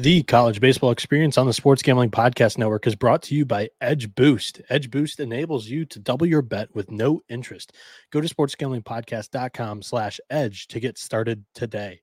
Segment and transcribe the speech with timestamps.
[0.00, 3.68] The college baseball experience on the Sports Gambling Podcast Network is brought to you by
[3.80, 4.60] Edge Boost.
[4.70, 7.72] Edge Boost enables you to double your bet with no interest.
[8.12, 12.00] Go to sportsgamblingpodcast.com slash edge to get started today.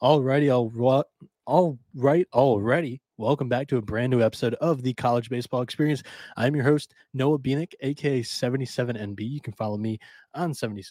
[0.00, 1.04] Alrighty, all,
[1.44, 3.02] all right, already.
[3.16, 6.04] Welcome back to a brand new episode of the College Baseball Experience.
[6.36, 9.18] I'm your host, Noah Bieniek, aka 77NB.
[9.18, 9.98] You can follow me
[10.32, 10.84] on 70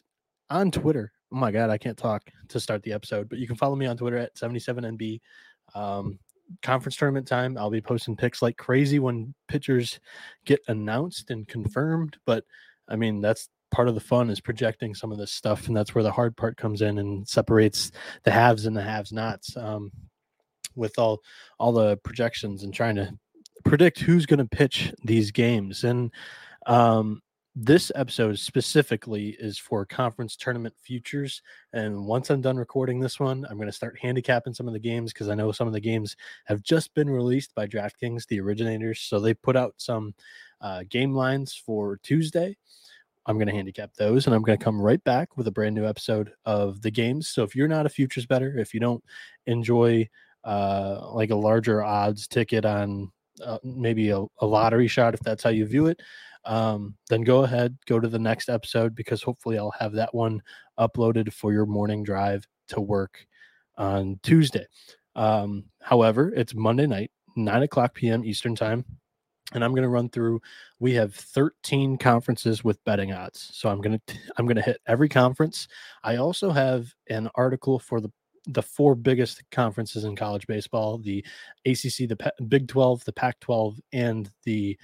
[0.49, 1.13] on Twitter.
[1.31, 3.85] Oh my god, I can't talk to start the episode, but you can follow me
[3.85, 5.21] on Twitter at 77NB.
[5.73, 6.19] Um,
[6.61, 9.99] conference tournament time, I'll be posting picks like crazy when pitchers
[10.45, 12.17] get announced and confirmed.
[12.25, 12.43] But
[12.87, 15.95] I mean, that's part of the fun is projecting some of this stuff, and that's
[15.95, 17.91] where the hard part comes in and separates
[18.23, 19.55] the haves and the haves nots.
[19.55, 19.91] Um,
[20.75, 21.21] with all
[21.59, 23.13] all the projections and trying to
[23.63, 26.11] predict who's going to pitch these games and
[26.65, 27.21] um
[27.55, 31.41] this episode specifically is for conference tournament futures.
[31.73, 34.79] And once I'm done recording this one, I'm going to start handicapping some of the
[34.79, 38.39] games because I know some of the games have just been released by DraftKings, the
[38.39, 39.01] originators.
[39.01, 40.13] So they put out some
[40.61, 42.55] uh, game lines for Tuesday.
[43.25, 45.75] I'm going to handicap those and I'm going to come right back with a brand
[45.75, 47.27] new episode of the games.
[47.27, 49.03] So if you're not a futures better, if you don't
[49.45, 50.09] enjoy
[50.45, 53.11] uh, like a larger odds ticket on
[53.43, 56.01] uh, maybe a, a lottery shot, if that's how you view it,
[56.45, 60.41] um, then go ahead, go to the next episode because hopefully I'll have that one
[60.79, 63.25] uploaded for your morning drive to work
[63.77, 64.65] on Tuesday.
[65.15, 68.25] Um, however, it's Monday night, 9 o'clock p.m.
[68.25, 68.85] Eastern Time.
[69.53, 70.41] And I'm going to run through.
[70.79, 74.79] We have 13 conferences with betting odds, so I'm going to I'm going to hit
[74.87, 75.67] every conference.
[76.05, 78.09] I also have an article for the
[78.45, 81.25] the four biggest conferences in college baseball: the
[81.65, 84.77] ACC, the Big 12, the Pac-12, and the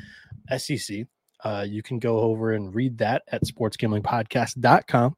[0.57, 1.05] SEC.
[1.43, 5.15] Uh, you can go over and read that at sportsgamblingpodcast.com,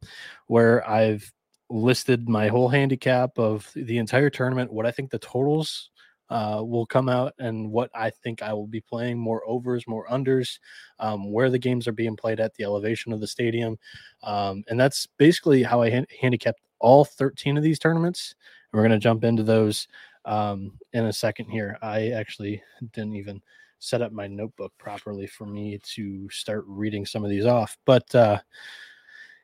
[0.48, 1.32] where I've
[1.70, 5.90] listed my whole handicap of the entire tournament, what I think the totals
[6.30, 10.08] uh, will come out, and what I think I will be playing more overs, more
[10.08, 10.60] unders,
[11.00, 13.78] um, where the games are being played at, the elevation of the stadium.
[14.24, 18.36] Um, and that's basically how I handicapped all 13 of these tournaments.
[18.72, 19.88] And we're going to jump into those
[20.26, 21.78] um, in a second here.
[21.82, 22.62] I actually
[22.94, 23.42] didn't even
[23.80, 27.78] set up my notebook properly for me to start reading some of these off.
[27.86, 28.40] But uh,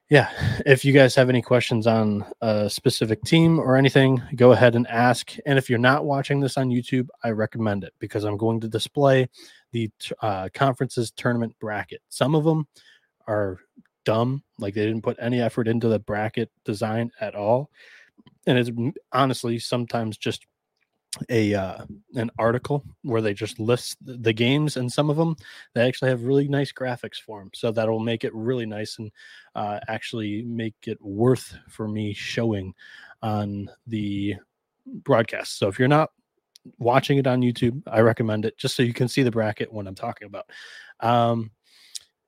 [0.09, 0.29] yeah,
[0.66, 4.88] if you guys have any questions on a specific team or anything, go ahead and
[4.88, 5.35] ask.
[5.46, 8.68] And if you're not watching this on YouTube, I recommend it because I'm going to
[8.68, 9.28] display
[9.72, 9.90] the
[10.22, 12.02] uh, conferences tournament bracket.
[12.09, 12.67] Some of them
[13.28, 13.59] are
[14.03, 17.72] dumb, like they didn't put any effort into the bracket design at all.
[18.46, 18.72] And it's
[19.12, 20.46] honestly sometimes just
[21.30, 25.36] a uh, an article where they just list the games and some of them
[25.74, 29.12] they actually have really nice graphics for them so that'll make it really nice and
[29.56, 32.74] uh, actually make it worth for me showing
[33.22, 34.36] on the
[34.86, 35.58] broadcast.
[35.58, 36.12] So if you're not
[36.80, 39.86] watching it on youtube i recommend it just so you can see the bracket when
[39.86, 40.50] i'm talking about.
[41.00, 41.52] Um,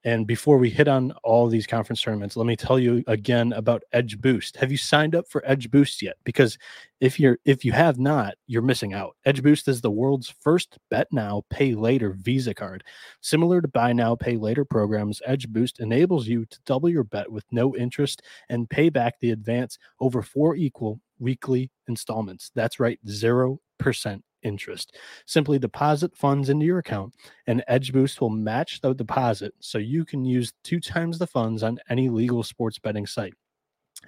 [0.03, 3.83] and before we hit on all these conference tournaments, let me tell you again about
[3.91, 4.55] Edge Boost.
[4.57, 6.17] Have you signed up for Edge Boost yet?
[6.23, 6.57] Because
[7.01, 9.15] if you're if you have not, you're missing out.
[9.25, 12.83] Edge Boost is the world's first bet now, pay later Visa card.
[13.21, 17.31] Similar to buy now, pay later programs, Edge Boost enables you to double your bet
[17.31, 22.51] with no interest and pay back the advance over four equal weekly installments.
[22.53, 24.95] That's right, 0% interest.
[25.25, 27.13] Simply deposit funds into your account,
[27.45, 31.63] and Edge Boost will match the deposit so you can use two times the funds
[31.63, 33.33] on any legal sports betting site.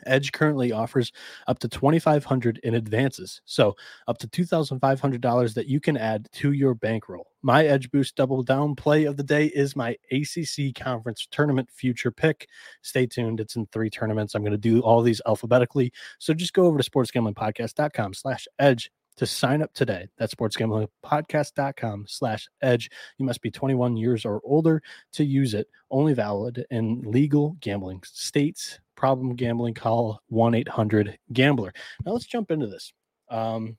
[0.05, 1.11] Edge currently offers
[1.47, 3.75] up to 2500 in advances, so
[4.07, 7.27] up to $2,500 that you can add to your bankroll.
[7.41, 12.11] My Edge Boost double down play of the day is my ACC conference tournament future
[12.11, 12.47] pick.
[12.81, 13.39] Stay tuned.
[13.39, 14.35] It's in three tournaments.
[14.35, 15.91] I'm going to do all these alphabetically.
[16.19, 20.07] So just go over to sportsgamblingpodcast.com slash edge to sign up today.
[20.17, 22.89] That's sportsgamblingpodcast.com slash edge.
[23.17, 24.81] You must be 21 years or older
[25.13, 25.67] to use it.
[25.91, 28.79] Only valid in legal gambling states.
[28.95, 31.73] Problem gambling, call 1-800-GAMBLER.
[32.05, 32.93] Now let's jump into this.
[33.29, 33.77] Um,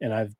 [0.00, 0.34] and I've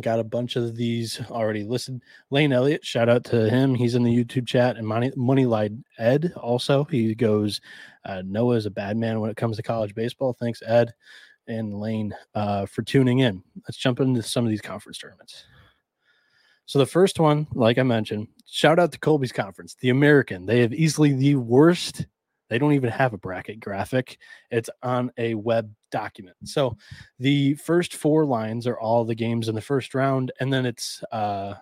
[0.00, 2.00] got a bunch of these already listed.
[2.30, 3.74] Lane Elliott, shout out to him.
[3.74, 4.76] He's in the YouTube chat.
[4.76, 6.84] And Money, Moneyline Ed also.
[6.84, 7.60] He goes,
[8.04, 10.36] uh, Noah is a bad man when it comes to college baseball.
[10.38, 10.94] Thanks, Ed
[11.46, 13.42] and Lane uh, for tuning in.
[13.66, 15.44] Let's jump into some of these conference tournaments.
[16.66, 20.46] So the first one, like I mentioned, shout out to Colby's conference, the American.
[20.46, 22.06] They have easily the worst.
[22.48, 24.18] They don't even have a bracket graphic.
[24.50, 26.36] It's on a web document.
[26.44, 26.76] So
[27.18, 31.02] the first four lines are all the games in the first round, and then it's
[31.12, 31.54] uh,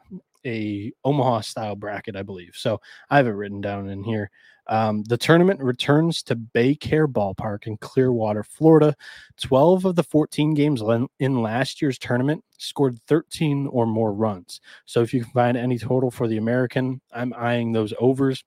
[0.46, 2.54] a Omaha style bracket, I believe.
[2.54, 2.80] So
[3.10, 4.30] I have it written down in here.
[4.68, 8.94] Um, the tournament returns to Baycare Ballpark in Clearwater, Florida.
[9.40, 10.82] 12 of the 14 games
[11.18, 14.60] in last year's tournament scored 13 or more runs.
[14.84, 18.44] So if you can find any total for the American, I'm eyeing those overs.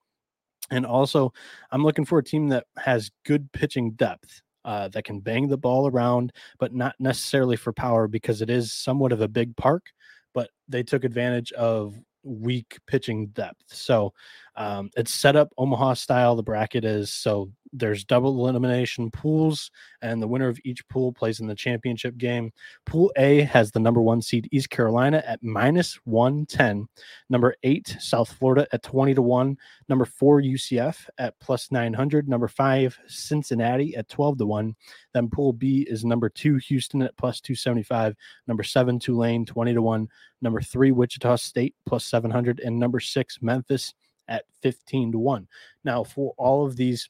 [0.72, 1.32] And also,
[1.72, 4.42] I'm looking for a team that has good pitching depth.
[4.64, 8.74] Uh, that can bang the ball around, but not necessarily for power because it is
[8.74, 9.92] somewhat of a big park.
[10.36, 13.64] But they took advantage of weak pitching depth.
[13.68, 14.14] So
[14.58, 16.36] um, it's set up Omaha style.
[16.36, 19.70] The bracket is so there's double elimination pools,
[20.02, 22.52] and the winner of each pool plays in the championship game.
[22.86, 26.88] Pool A has the number one seed East Carolina at minus 110,
[27.30, 29.58] number eight South Florida at 20 to 1,
[29.90, 34.76] number four UCF at plus 900, number five Cincinnati at 12 to 1.
[35.14, 38.16] Then Pool B is number two Houston at plus 275,
[38.48, 40.08] number seven Tulane 20 to 1,
[40.42, 43.94] number three Wichita State plus 700, and number six Memphis
[44.28, 45.48] at 15 to 1.
[45.84, 47.10] Now, for all of these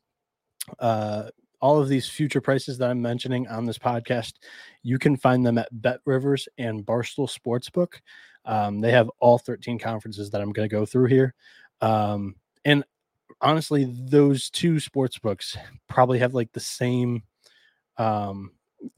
[0.79, 1.29] uh,
[1.62, 4.33] all of these future prices that I'm mentioning on this podcast,
[4.83, 8.01] you can find them at Bet Rivers and Barstool Sportsbook.
[8.45, 11.33] Um, they have all 13 conferences that I'm going to go through here.
[11.81, 12.35] Um,
[12.65, 12.83] and
[13.41, 15.57] honestly, those two sports books
[15.88, 17.23] probably have like the same
[17.97, 18.51] um,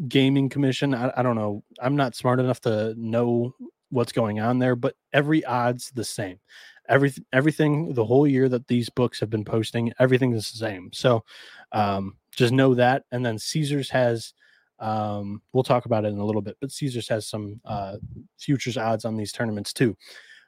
[0.08, 0.94] gaming commission.
[0.94, 1.64] I, I don't know.
[1.82, 3.56] I'm not smart enough to know
[3.90, 6.40] what's going on there, but every odd's the same
[6.90, 10.90] everything everything the whole year that these books have been posting everything is the same
[10.94, 11.24] so
[11.72, 14.34] um, just know that and then caesars has
[14.80, 17.98] um, we'll talk about it in a little bit but caesars has some uh,
[18.40, 19.96] futures odds on these tournaments too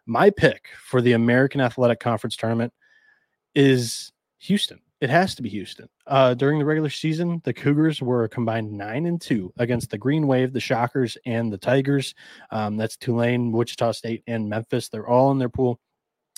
[0.06, 2.74] my pick for the american athletic conference tournament
[3.56, 5.88] is houston it has to be Houston.
[6.08, 10.28] Uh, during the regular season, the Cougars were combined nine and two against the Green
[10.28, 12.14] Wave, the Shockers, and the Tigers.
[12.52, 14.90] Um, that's Tulane, Wichita State, and Memphis.
[14.90, 15.80] They're all in their pool.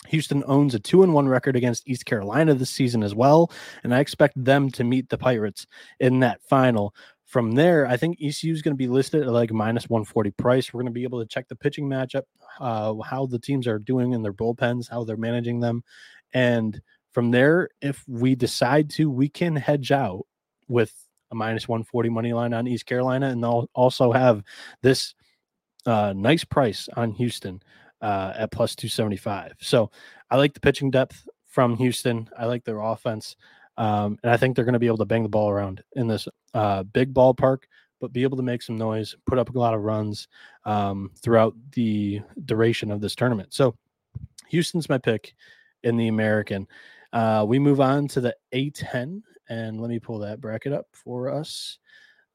[0.08, 3.52] Houston owns a two and one record against East Carolina this season as well,
[3.84, 5.68] and I expect them to meet the Pirates
[6.00, 6.96] in that final.
[7.26, 10.74] From there, I think ECU is going to be listed at like minus 140 price.
[10.74, 12.24] We're going to be able to check the pitching matchup,
[12.60, 15.84] uh, how the teams are doing in their bullpens, how they're managing them.
[16.34, 16.82] And
[17.14, 20.26] from there, if we decide to, we can hedge out
[20.68, 20.94] with
[21.32, 23.28] a minus 140 money line on East Carolina.
[23.28, 24.44] And they'll also have
[24.82, 25.16] this
[25.86, 27.62] uh, nice price on Houston
[28.02, 29.54] uh, at plus 275.
[29.60, 29.92] So
[30.30, 32.30] I like the pitching depth from Houston.
[32.38, 33.36] I like their offense.
[33.78, 36.08] Um, and I think they're going to be able to bang the ball around in
[36.08, 37.64] this uh, big ballpark,
[38.00, 40.28] but be able to make some noise, put up a lot of runs
[40.66, 43.54] um, throughout the duration of this tournament.
[43.54, 43.76] So
[44.50, 45.34] Houston's my pick
[45.84, 46.68] in the American.
[47.14, 51.30] Uh, we move on to the A10, and let me pull that bracket up for
[51.30, 51.78] us.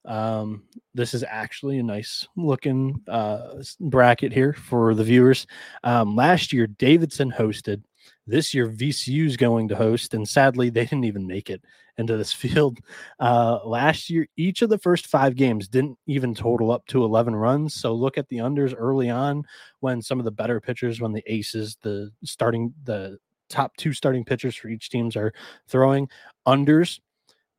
[0.06, 0.62] Um,
[0.94, 5.46] this is actually a nice looking uh, bracket here for the viewers.
[5.84, 7.82] Um, last year, Davidson hosted.
[8.26, 11.62] This year, VCU is going to host, and sadly, they didn't even make it
[11.98, 12.78] into this field.
[13.18, 17.34] Uh, last year, each of the first five games didn't even total up to 11
[17.34, 17.74] runs.
[17.74, 19.44] So look at the unders early on
[19.80, 23.18] when some of the better pitchers, when the aces, the starting, the
[23.48, 25.32] top two starting pitchers for each teams are
[25.68, 26.08] throwing
[26.46, 27.00] unders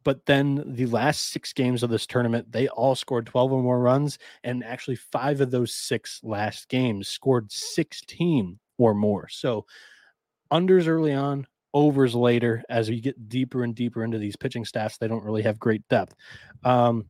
[0.08, 3.82] but then the last six games of this tournament, they all scored 12 or more
[3.82, 4.18] runs.
[4.42, 9.28] And actually, five of those six last games scored 16 or more.
[9.28, 9.66] So,
[10.50, 12.64] unders early on, overs later.
[12.70, 15.86] As we get deeper and deeper into these pitching staffs, they don't really have great
[15.90, 16.16] depth.
[16.64, 17.08] Um,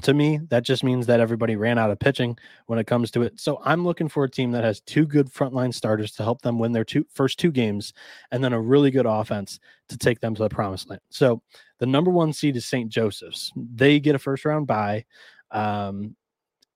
[0.00, 3.22] to me, that just means that everybody ran out of pitching when it comes to
[3.22, 3.38] it.
[3.38, 6.58] So I'm looking for a team that has two good frontline starters to help them
[6.58, 7.92] win their two first two games,
[8.30, 11.02] and then a really good offense to take them to the promised land.
[11.10, 11.42] So
[11.78, 12.90] the number one seed is St.
[12.90, 13.52] Joseph's.
[13.54, 15.04] They get a first round bye,
[15.50, 16.16] um,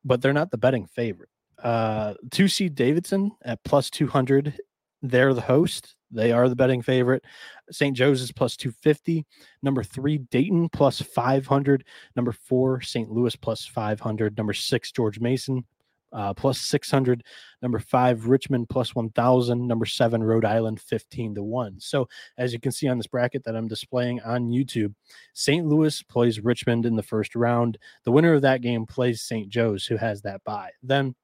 [0.04, 1.30] but they're not the betting favorite.
[1.62, 4.58] Uh, two seed Davidson at plus 200.
[5.02, 5.95] They're the host.
[6.10, 7.24] They are the betting favorite.
[7.70, 7.96] St.
[7.96, 9.24] Joe's is plus 250.
[9.62, 11.84] Number three, Dayton plus 500.
[12.14, 13.10] Number four, St.
[13.10, 14.36] Louis plus 500.
[14.36, 15.64] Number six, George Mason
[16.12, 17.22] uh, plus 600.
[17.62, 19.66] Number five, Richmond plus 1,000.
[19.66, 21.80] Number seven, Rhode Island 15 to 1.
[21.80, 22.08] So,
[22.38, 24.94] as you can see on this bracket that I'm displaying on YouTube,
[25.34, 25.66] St.
[25.66, 27.78] Louis plays Richmond in the first round.
[28.04, 29.48] The winner of that game plays St.
[29.48, 30.70] Joe's, who has that bye.
[30.82, 31.14] Then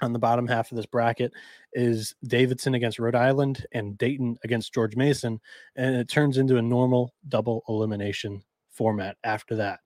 [0.00, 1.32] on the bottom half of this bracket
[1.72, 5.40] is Davidson against Rhode Island and Dayton against George Mason.
[5.76, 9.80] And it turns into a normal double elimination format after that.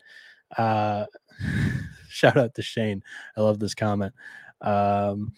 [0.57, 1.07] Uh,
[2.09, 3.03] shout out to Shane.
[3.37, 4.13] I love this comment.
[4.61, 5.33] Um,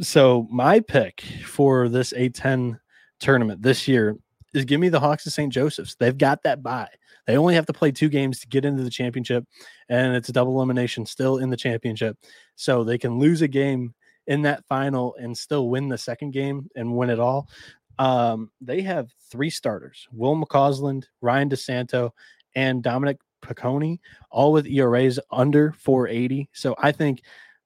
[0.00, 2.80] so, my pick for this A10
[3.20, 4.16] tournament this year
[4.54, 5.52] is give me the Hawks of St.
[5.52, 5.94] Joseph's.
[5.96, 6.88] They've got that bye.
[7.28, 9.44] They only have to play two games to get into the championship,
[9.90, 12.16] and it's a double elimination still in the championship.
[12.56, 13.94] So they can lose a game
[14.26, 17.50] in that final and still win the second game and win it all.
[17.98, 22.12] Um, they have three starters: Will McCausland, Ryan DeSanto,
[22.54, 23.98] and Dominic Piconi,
[24.30, 26.48] all with ERAs under 480.
[26.54, 27.20] So I think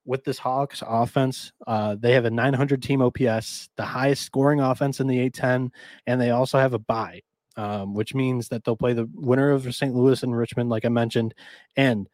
[0.04, 4.99] with this Hawks offense, uh, they have a 900 team OPS, the highest scoring offense
[4.99, 5.71] in the A10,
[6.09, 7.21] and they also have a bye,
[7.56, 9.94] um, which means that they'll play the winner of St.
[9.94, 11.35] Louis and Richmond, like I mentioned,
[11.76, 12.09] and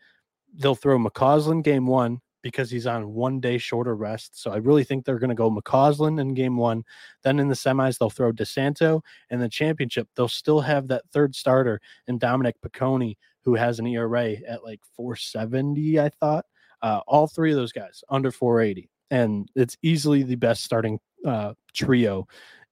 [0.55, 4.41] they'll throw McCausland game one because he's on one day shorter rest.
[4.41, 6.85] So I really think they're going to go McCausland in game one.
[7.23, 9.03] Then in the semis, they'll throw DeSanto.
[9.31, 13.87] In the championship, they'll still have that third starter in Dominic Piconi, who has an
[13.87, 16.47] ERA at like 470, I thought.
[16.81, 18.89] Uh, all three of those guys under 480.
[19.11, 22.29] And it's easily the best starting uh, trio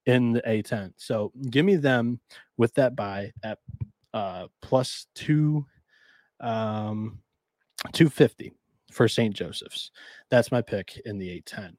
[0.06, 0.92] in the A10.
[0.96, 2.20] So give me them
[2.56, 3.58] with that bye at
[4.14, 5.66] uh, plus two,
[6.40, 7.18] um,
[7.92, 8.52] 250
[8.92, 9.34] for St.
[9.34, 9.90] Joseph's.
[10.30, 11.74] That's my pick in the A10.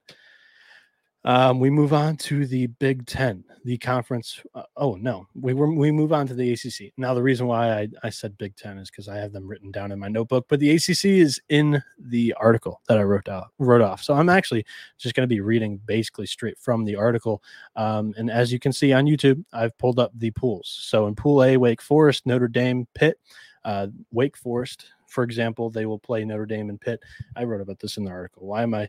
[1.28, 4.42] Um, we move on to the Big Ten, the conference.
[4.56, 6.94] Uh, oh no, we were we move on to the ACC.
[6.96, 9.70] Now the reason why I, I said Big Ten is because I have them written
[9.70, 13.48] down in my notebook, but the ACC is in the article that I wrote out
[13.60, 14.02] wrote off.
[14.02, 14.66] So I'm actually
[14.98, 17.44] just going to be reading basically straight from the article.
[17.76, 20.78] Um, and as you can see on YouTube, I've pulled up the pools.
[20.84, 23.20] So in Pool A, Wake Forest, Notre Dame, Pitt,
[23.66, 27.04] uh, Wake Forest, for example, they will play Notre Dame and Pitt.
[27.36, 28.48] I wrote about this in the article.
[28.48, 28.88] Why am I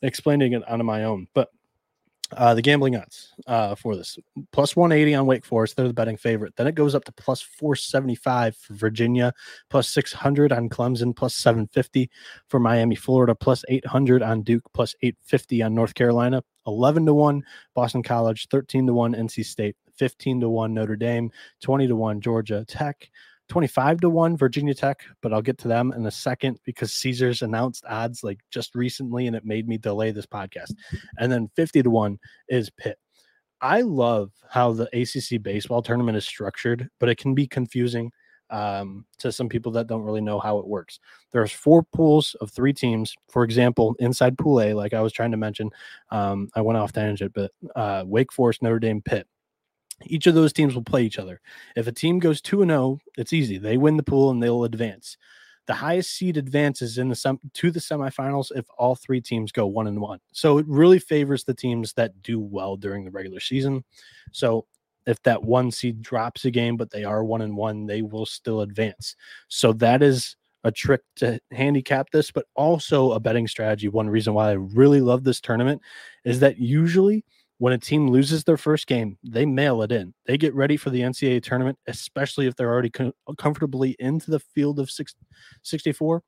[0.00, 1.28] explaining it on my own?
[1.34, 1.50] But
[2.32, 4.18] uh, the gambling odds uh, for this
[4.52, 5.76] plus 180 on Wake Forest.
[5.76, 6.56] They're the betting favorite.
[6.56, 9.32] Then it goes up to plus 475 for Virginia,
[9.70, 12.10] plus 600 on Clemson, plus 750
[12.48, 17.42] for Miami, Florida, plus 800 on Duke, plus 850 on North Carolina, 11 to 1
[17.74, 21.30] Boston College, 13 to 1 NC State, 15 to 1 Notre Dame,
[21.62, 23.08] 20 to 1 Georgia Tech,
[23.48, 27.42] 25 to 1 Virginia Tech, but I'll get to them in a second because Caesars
[27.42, 30.74] announced odds like just recently and it made me delay this podcast.
[31.18, 32.98] And then 50 to 1 is Pitt.
[33.60, 38.10] I love how the ACC baseball tournament is structured, but it can be confusing
[38.50, 41.00] um, to some people that don't really know how it works.
[41.32, 43.14] There's four pools of three teams.
[43.28, 45.70] For example, inside Pool A, like I was trying to mention,
[46.10, 49.26] um, I went off tangent, but uh, Wake Forest, Notre Dame, Pitt
[50.04, 51.40] each of those teams will play each other.
[51.74, 53.58] If a team goes 2 and 0, it's easy.
[53.58, 55.16] They win the pool and they'll advance.
[55.66, 59.66] The highest seed advances in the sem- to the semifinals if all three teams go
[59.66, 60.20] 1 and 1.
[60.32, 63.84] So it really favors the teams that do well during the regular season.
[64.32, 64.66] So
[65.06, 68.26] if that one seed drops a game but they are 1 and 1, they will
[68.26, 69.16] still advance.
[69.48, 73.88] So that is a trick to handicap this, but also a betting strategy.
[73.88, 75.80] One reason why I really love this tournament
[76.24, 77.24] is that usually
[77.58, 80.12] when a team loses their first game, they mail it in.
[80.26, 84.40] They get ready for the NCAA tournament, especially if they're already com- comfortably into the
[84.40, 85.14] field of six,
[85.62, 86.22] 64.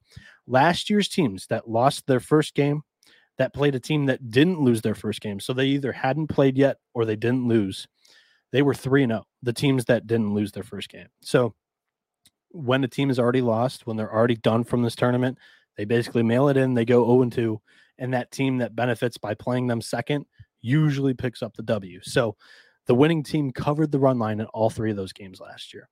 [0.46, 2.82] Last year's teams that lost their first game,
[3.36, 5.38] that played a team that didn't lose their first game.
[5.38, 7.86] So they either hadn't played yet or they didn't lose.
[8.50, 11.08] They were 3 0, the teams that didn't lose their first game.
[11.20, 11.54] So
[12.50, 15.38] when a team is already lost, when they're already done from this tournament,
[15.76, 17.60] they basically mail it in, they go 0 2.
[17.98, 20.24] And that team that benefits by playing them second
[20.60, 22.00] usually picks up the W.
[22.02, 22.36] So
[22.86, 25.88] the winning team covered the run line in all three of those games last year.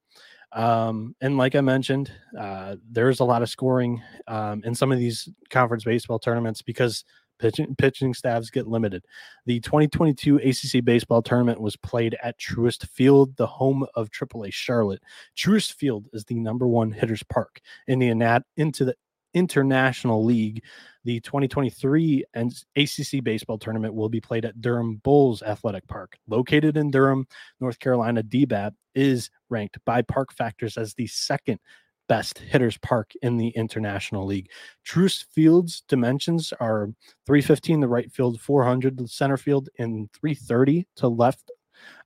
[0.52, 4.98] Um, and like I mentioned, uh, there's a lot of scoring um, in some of
[4.98, 7.04] these conference baseball tournaments because
[7.38, 9.04] pitching, pitching staffs get limited.
[9.44, 15.02] The 2022 ACC baseball tournament was played at Truist Field, the home of AAA Charlotte.
[15.36, 18.94] Truist Field is the number one hitters park in the into the
[19.34, 20.64] International League.
[21.06, 26.76] The 2023 and ACC baseball tournament will be played at Durham Bulls Athletic Park, located
[26.76, 27.28] in Durham,
[27.60, 28.24] North Carolina.
[28.24, 31.60] DBAP is ranked by Park Factors as the second
[32.08, 34.50] best hitters park in the International League.
[34.84, 36.88] Truist Field's dimensions are
[37.24, 41.52] 315 the right field, 400 the center field, and 330 to left.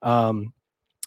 [0.03, 0.53] Um,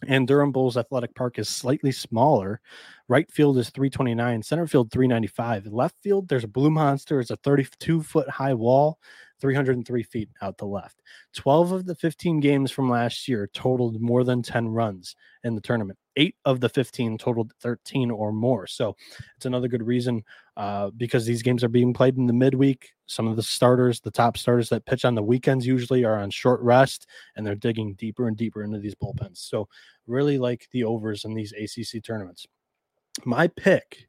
[0.07, 2.61] and Durham Bulls Athletic Park is slightly smaller.
[3.07, 5.67] Right field is 329, center field 395.
[5.67, 7.19] Left field, there's a Blue Monster.
[7.19, 8.99] It's a 32 foot high wall,
[9.41, 11.01] 303 feet out the left.
[11.35, 15.61] 12 of the 15 games from last year totaled more than 10 runs in the
[15.61, 15.97] tournament.
[16.15, 18.67] Eight of the 15 totaled 13 or more.
[18.67, 18.95] So
[19.35, 20.23] it's another good reason
[20.57, 22.91] uh, because these games are being played in the midweek.
[23.07, 26.29] Some of the starters, the top starters that pitch on the weekends, usually are on
[26.29, 29.37] short rest and they're digging deeper and deeper into these bullpens.
[29.37, 29.67] So
[30.07, 32.45] really like the overs in these ACC tournaments.
[33.25, 34.07] My pick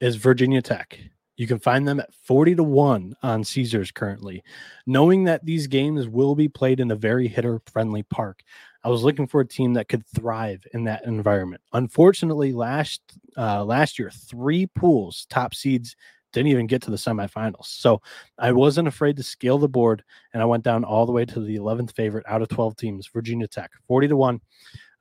[0.00, 0.98] is Virginia Tech.
[1.36, 4.42] You can find them at 40 to 1 on Caesars currently.
[4.86, 8.42] Knowing that these games will be played in a very hitter friendly park,
[8.84, 11.62] I was looking for a team that could thrive in that environment.
[11.72, 13.00] Unfortunately, last
[13.36, 15.96] uh, last year, three pools, top seeds
[16.32, 17.66] didn't even get to the semifinals.
[17.66, 18.02] So
[18.38, 21.40] I wasn't afraid to scale the board, and I went down all the way to
[21.40, 24.40] the 11th favorite out of 12 teams, Virginia Tech, 40 to 1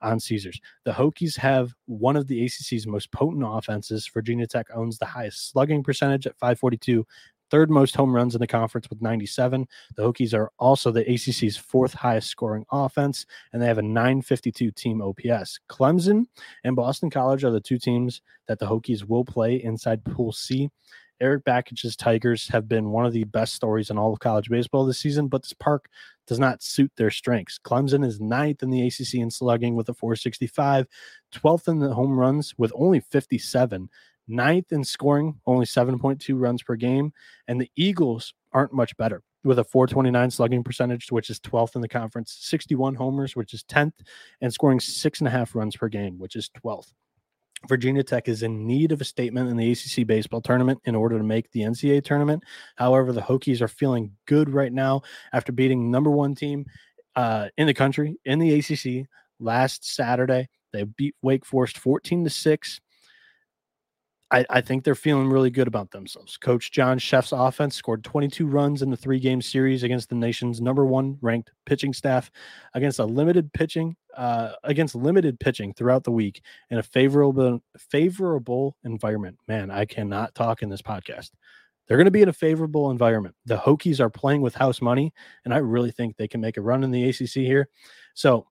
[0.02, 0.60] on Caesars.
[0.86, 4.10] The Hokies have one of the ACC's most potent offenses.
[4.14, 7.06] Virginia Tech owns the highest slugging percentage at 542,
[7.50, 9.68] third most home runs in the conference with 97.
[9.96, 14.72] The Hokies are also the ACC's fourth highest scoring offense, and they have a 952
[14.72, 15.60] team OPS.
[15.70, 16.26] Clemson
[16.64, 20.70] and Boston College are the two teams that the Hokies will play inside Pool C.
[21.20, 24.86] Erik Bakich's Tigers have been one of the best stories in all of college baseball
[24.86, 25.90] this season, but this park
[26.28, 27.60] does not suit their strengths.
[27.60, 30.86] Clemson is ninth in the ACC in slugging with a 465,
[31.34, 33.90] 12th in the home runs with only 57,
[34.28, 37.14] ninth in scoring, only 7.2 runs per game.
[37.48, 41.82] And the Eagles aren't much better with a 429 slugging percentage, which is 12th in
[41.82, 43.94] the conference, 61 homers, which is 10th,
[44.42, 46.92] and scoring six and a half runs per game, which is 12th.
[47.68, 51.18] Virginia Tech is in need of a statement in the ACC baseball tournament in order
[51.18, 52.44] to make the NCAA tournament.
[52.76, 55.02] However, the Hokies are feeling good right now
[55.34, 56.66] after beating number one team
[57.16, 59.08] uh, in the country in the ACC
[59.40, 60.48] last Saturday.
[60.72, 62.82] They beat Wake Forest 14 to 6.
[64.30, 66.36] I, I, think they're feeling really good about themselves.
[66.36, 70.60] Coach John Szefc's offense scored 22 runs in the three game series against the nation's
[70.60, 72.30] number one ranked pitching staff
[72.74, 76.42] against a limited pitching uh, against limited pitching throughout the week
[76.72, 79.38] in a favorable favorable environment.
[79.48, 81.32] Man, I cannot talk in this podcast.
[81.88, 83.36] They're going to be in a favorable environment.
[83.46, 85.14] The Hokies are playing with house money,
[85.46, 87.70] and I really think they can make a run in the ACC here.
[88.14, 88.48] So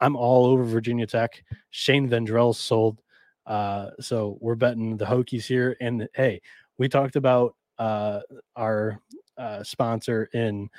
[0.00, 1.44] I'm all over Virginia Tech.
[1.70, 3.00] Shane Vendrell sold.
[3.50, 5.76] Uh, so we're betting the Hokies here.
[5.80, 6.40] And hey,
[6.78, 8.20] we talked about uh,
[8.54, 9.00] our
[9.36, 10.70] uh, sponsor in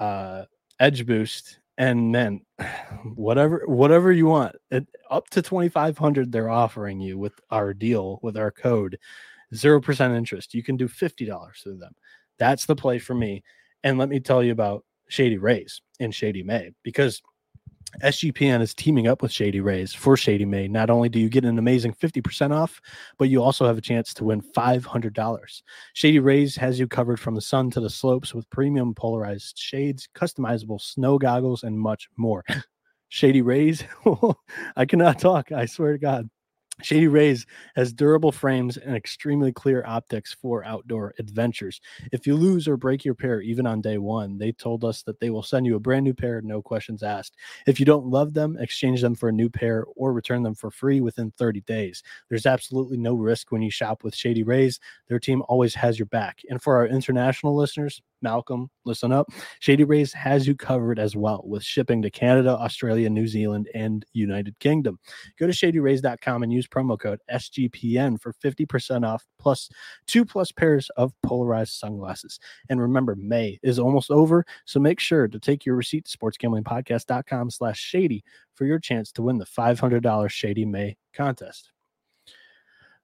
[0.00, 0.44] uh,
[0.80, 2.40] Edge Boost, and then
[3.14, 7.74] whatever whatever you want, it, up to twenty five hundred, they're offering you with our
[7.74, 8.98] deal with our code,
[9.54, 10.54] zero percent interest.
[10.54, 11.92] You can do fifty dollars through them.
[12.38, 13.44] That's the play for me.
[13.84, 17.20] And let me tell you about Shady Rays in Shady May because
[18.02, 20.68] SGPN is teaming up with Shady Rays for Shady May.
[20.68, 22.80] Not only do you get an amazing 50% off,
[23.18, 25.62] but you also have a chance to win $500.
[25.94, 30.08] Shady Rays has you covered from the sun to the slopes with premium polarized shades,
[30.14, 32.44] customizable snow goggles, and much more.
[33.08, 33.84] Shady Rays,
[34.76, 35.52] I cannot talk.
[35.52, 36.28] I swear to God.
[36.82, 41.80] Shady Rays has durable frames and extremely clear optics for outdoor adventures.
[42.12, 45.18] If you lose or break your pair even on day one, they told us that
[45.18, 47.36] they will send you a brand new pair, no questions asked.
[47.66, 50.70] If you don't love them, exchange them for a new pair or return them for
[50.70, 52.02] free within 30 days.
[52.28, 54.78] There's absolutely no risk when you shop with Shady Rays.
[55.08, 56.40] Their team always has your back.
[56.50, 59.28] And for our international listeners, Malcolm, listen up.
[59.60, 64.04] Shady Rays has you covered as well with shipping to Canada, Australia, New Zealand, and
[64.12, 64.98] United Kingdom.
[65.38, 69.68] Go to shadyrays.com and use promo code SGPN for 50% off plus
[70.06, 72.38] two plus pairs of polarized sunglasses.
[72.68, 77.50] And remember, May is almost over, so make sure to take your receipt to sportsgamblingpodcast.com
[77.50, 78.24] slash shady
[78.54, 81.70] for your chance to win the $500 Shady May contest.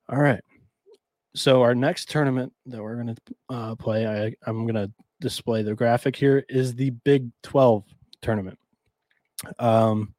[0.08, 0.42] All right
[1.34, 5.62] so our next tournament that we're going to uh, play, I, I'm going to display
[5.62, 7.84] the graphic here, is the Big 12
[8.20, 8.58] tournament.
[9.58, 10.14] Um,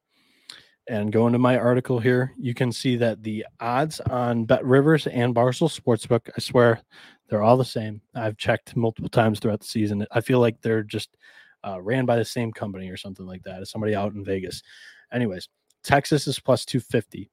[0.88, 5.06] and going to my article here, you can see that the odds on Bet Rivers
[5.06, 6.80] and Barstool Sportsbook, I swear,
[7.28, 8.02] they're all the same.
[8.14, 10.06] I've checked multiple times throughout the season.
[10.10, 11.16] I feel like they're just
[11.66, 13.62] uh, ran by the same company or something like that.
[13.62, 14.62] As somebody out in Vegas.
[15.10, 15.48] Anyways,
[15.82, 17.30] Texas is plus 250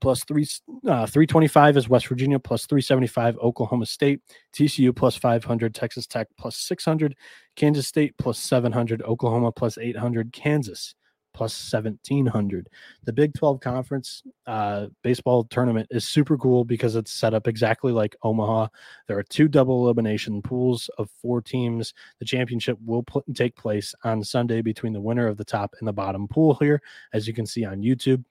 [0.00, 0.46] plus three
[0.86, 4.20] uh, 325 is West Virginia plus 375 Oklahoma State.
[4.54, 7.16] TCU plus 500 Texas Tech plus 600
[7.56, 10.94] Kansas State plus 700 Oklahoma plus 800 Kansas
[11.34, 12.68] plus 1700
[13.02, 17.92] the Big 12 conference uh, baseball tournament is super cool because it's set up exactly
[17.92, 18.68] like Omaha.
[19.08, 21.92] There are two double elimination pools of four teams.
[22.20, 25.92] The championship will take place on Sunday between the winner of the top and the
[25.92, 26.80] bottom pool here
[27.12, 28.24] as you can see on YouTube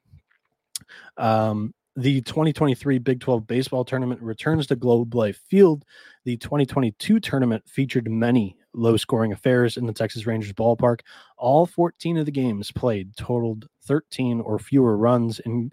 [1.17, 5.85] um, the 2023 Big 12 baseball tournament returns to Globe Life Field.
[6.25, 11.01] The 2022 tournament featured many low scoring affairs in the Texas Rangers ballpark.
[11.37, 15.39] All 14 of the games played totaled 13 or fewer runs.
[15.41, 15.71] In,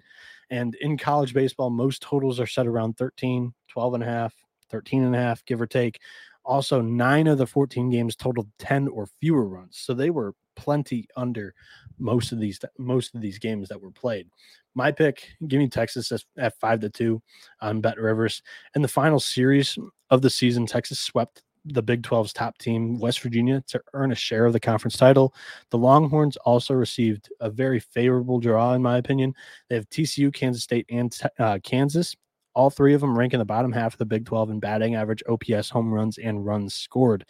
[0.51, 4.35] and in college baseball, most totals are set around 13, 12 and a half,
[4.71, 6.01] 13 and a half, give or take.
[6.45, 9.79] Also, nine of the 14 games totaled 10 or fewer runs.
[9.79, 11.55] So they were plenty under
[12.01, 14.29] most of these most of these games that were played.
[14.75, 17.23] My pick, give me Texas at five to two
[17.61, 18.43] on Bet Rivers.
[18.75, 19.77] In the final series
[20.11, 24.15] of the season, Texas swept the Big 12's top team, West Virginia, to earn a
[24.15, 25.35] share of the conference title.
[25.71, 29.35] The Longhorns also received a very favorable draw, in my opinion.
[29.69, 32.17] They have TCU, Kansas State, and uh, Kansas
[32.55, 34.95] All three of them rank in the bottom half of the Big 12 in batting
[34.95, 37.25] average, OPS, home runs, and runs scored.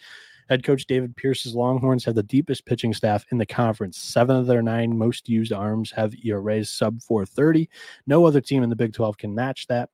[0.51, 3.97] Head coach David Pierce's Longhorns have the deepest pitching staff in the conference.
[3.97, 7.71] Seven of their nine most used arms have ERAs sub 430.
[8.09, 9.91] No other team in the Big 12 can match that.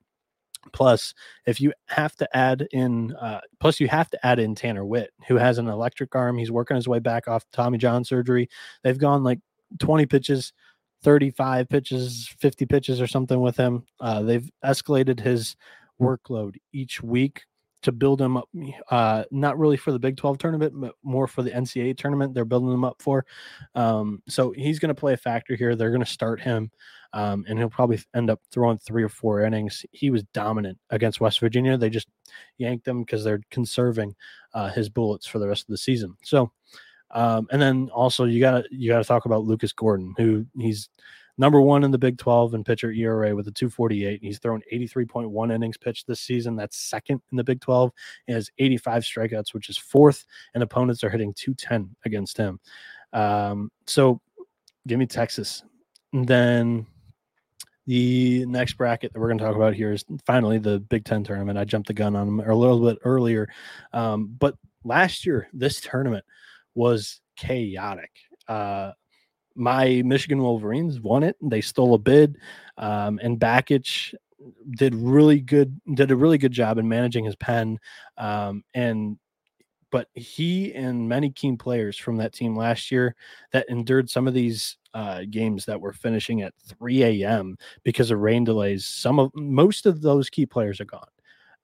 [0.72, 1.12] Plus,
[1.46, 5.10] if you have to add in, uh, plus you have to add in Tanner Witt,
[5.28, 6.38] who has an electric arm.
[6.38, 8.48] He's working his way back off Tommy John surgery.
[8.82, 9.40] They've gone like
[9.78, 10.54] 20 pitches,
[11.02, 13.84] 35 pitches, 50 pitches, or something with him.
[14.00, 15.54] Uh, they've escalated his
[16.00, 17.44] workload each week
[17.82, 18.48] to build him up,
[18.90, 22.34] uh, not really for the Big 12 tournament, but more for the NCAA tournament.
[22.34, 23.24] They're building them up for.
[23.74, 25.76] Um, so he's going to play a factor here.
[25.76, 26.70] They're going to start him,
[27.12, 29.84] um, and he'll probably end up throwing three or four innings.
[29.92, 31.76] He was dominant against West Virginia.
[31.76, 32.08] They just
[32.58, 34.14] yanked him because they're conserving
[34.54, 36.16] uh, his bullets for the rest of the season.
[36.24, 36.50] So,
[37.12, 40.46] um, and then also you got to you got to talk about Lucas Gordon, who
[40.58, 40.88] he's
[41.38, 44.20] number one in the Big 12 in pitcher ERA with a 248.
[44.20, 46.56] and He's thrown 83.1 innings pitched this season.
[46.56, 47.92] That's second in the Big 12.
[48.26, 52.60] He has 85 strikeouts, which is fourth, and opponents are hitting 210 against him.
[53.12, 54.20] Um, so
[54.86, 55.62] give me Texas.
[56.12, 56.86] And then
[57.86, 61.22] the next bracket that we're going to talk about here is finally the Big Ten
[61.22, 61.58] tournament.
[61.58, 63.48] I jumped the gun on them a little bit earlier.
[63.92, 66.24] Um, but last year, this tournament
[66.74, 68.10] was chaotic.
[68.48, 68.92] Uh,
[69.56, 71.36] my Michigan Wolverines won it.
[71.42, 72.38] They stole a bid,
[72.78, 74.14] um, and Bakich
[74.76, 75.80] did really good.
[75.94, 77.78] Did a really good job in managing his pen,
[78.18, 79.18] um, and
[79.90, 83.14] but he and many key players from that team last year
[83.52, 87.56] that endured some of these uh, games that were finishing at 3 a.m.
[87.84, 88.86] because of rain delays.
[88.86, 91.08] Some of most of those key players are gone.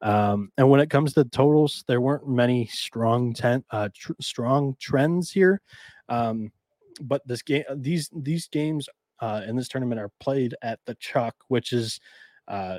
[0.03, 4.77] Um, and when it comes to totals, there weren't many strong ten, uh, tr- strong
[4.81, 5.61] trends here.
[6.09, 6.53] Um,
[7.01, 8.89] but this game, these these games
[9.21, 12.01] uh, in this tournament are played at the Chuck, which is
[12.49, 12.79] uh,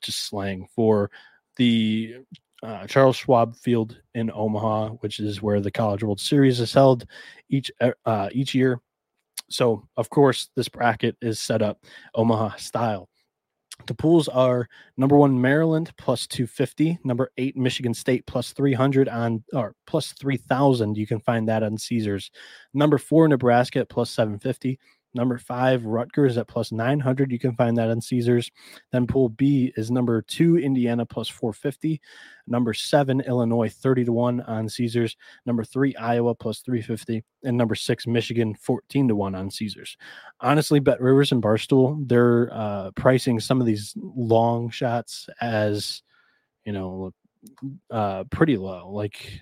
[0.00, 1.10] just slang for
[1.56, 2.16] the
[2.62, 7.06] uh, Charles Schwab Field in Omaha, which is where the College World Series is held
[7.50, 7.70] each
[8.06, 8.80] uh, each year.
[9.50, 13.08] So, of course, this bracket is set up Omaha style.
[13.86, 19.42] The pools are number one Maryland plus 250, number eight Michigan State plus 300 on
[19.52, 20.96] or plus 3000.
[20.96, 22.30] You can find that on Caesars.
[22.74, 24.78] Number four Nebraska plus 750,
[25.14, 27.30] Number five, Rutgers at plus 900.
[27.30, 28.50] You can find that on Caesars.
[28.92, 32.00] Then pool B is number two, Indiana plus 450.
[32.46, 35.16] Number seven, Illinois 30 to 1 on Caesars.
[35.44, 37.22] Number three, Iowa plus 350.
[37.44, 39.96] And number six, Michigan 14 to 1 on Caesars.
[40.40, 46.02] Honestly, Bet Rivers and Barstool, they're uh, pricing some of these long shots as,
[46.64, 47.12] you know,
[47.90, 48.90] uh, pretty low.
[48.90, 49.40] Like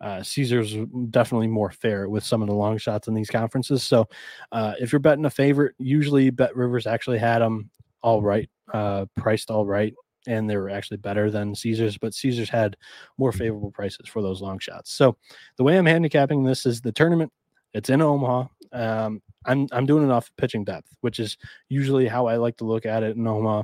[0.00, 0.76] uh, Caesar's
[1.10, 3.82] definitely more fair with some of the long shots in these conferences.
[3.82, 4.08] So
[4.52, 7.70] uh, if you're betting a favorite, usually Bet Rivers actually had them
[8.02, 9.94] all right, uh, priced all right,
[10.26, 12.76] and they were actually better than Caesar's, but Caesar's had
[13.16, 14.92] more favorable prices for those long shots.
[14.92, 15.16] So
[15.56, 17.32] the way I'm handicapping this is the tournament.
[17.74, 18.46] It's in Omaha.
[18.72, 21.36] Um, I'm I'm doing it off pitching depth, which is
[21.68, 23.62] usually how I like to look at it in Omaha.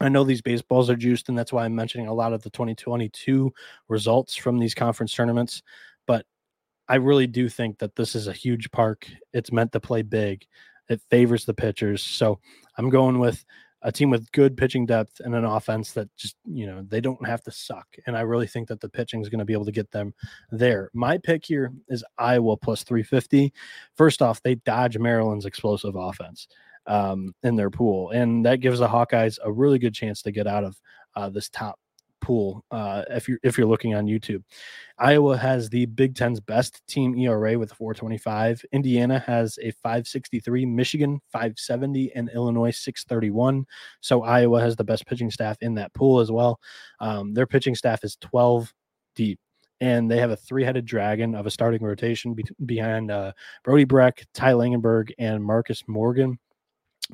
[0.00, 2.50] I know these baseballs are juiced, and that's why I'm mentioning a lot of the
[2.50, 3.52] 2022
[3.88, 5.62] results from these conference tournaments.
[6.06, 6.26] But
[6.88, 9.06] I really do think that this is a huge park.
[9.32, 10.46] It's meant to play big.
[10.88, 12.02] It favors the pitchers.
[12.02, 12.40] So
[12.76, 13.44] I'm going with
[13.82, 17.26] a team with good pitching depth and an offense that just, you know, they don't
[17.26, 17.86] have to suck.
[18.06, 20.14] And I really think that the pitching is going to be able to get them
[20.50, 20.90] there.
[20.94, 23.52] My pick here is Iowa plus 350.
[23.96, 26.46] First off, they dodge Maryland's explosive offense
[26.86, 30.46] um, in their pool, and that gives the Hawkeyes a really good chance to get
[30.46, 30.80] out of
[31.14, 31.78] uh, this top
[32.22, 34.42] pool uh, if you're if you're looking on YouTube.
[34.98, 38.64] Iowa has the Big Ten's best team ERA with 425.
[38.72, 43.66] Indiana has a 563, Michigan 570, and Illinois 631.
[44.00, 46.58] So Iowa has the best pitching staff in that pool as well.
[47.00, 48.72] Um, their pitching staff is 12
[49.14, 49.38] deep.
[49.80, 53.32] And they have a three-headed dragon of a starting rotation be- behind uh,
[53.64, 56.38] Brody Brecht, Ty Langenberg, and Marcus Morgan.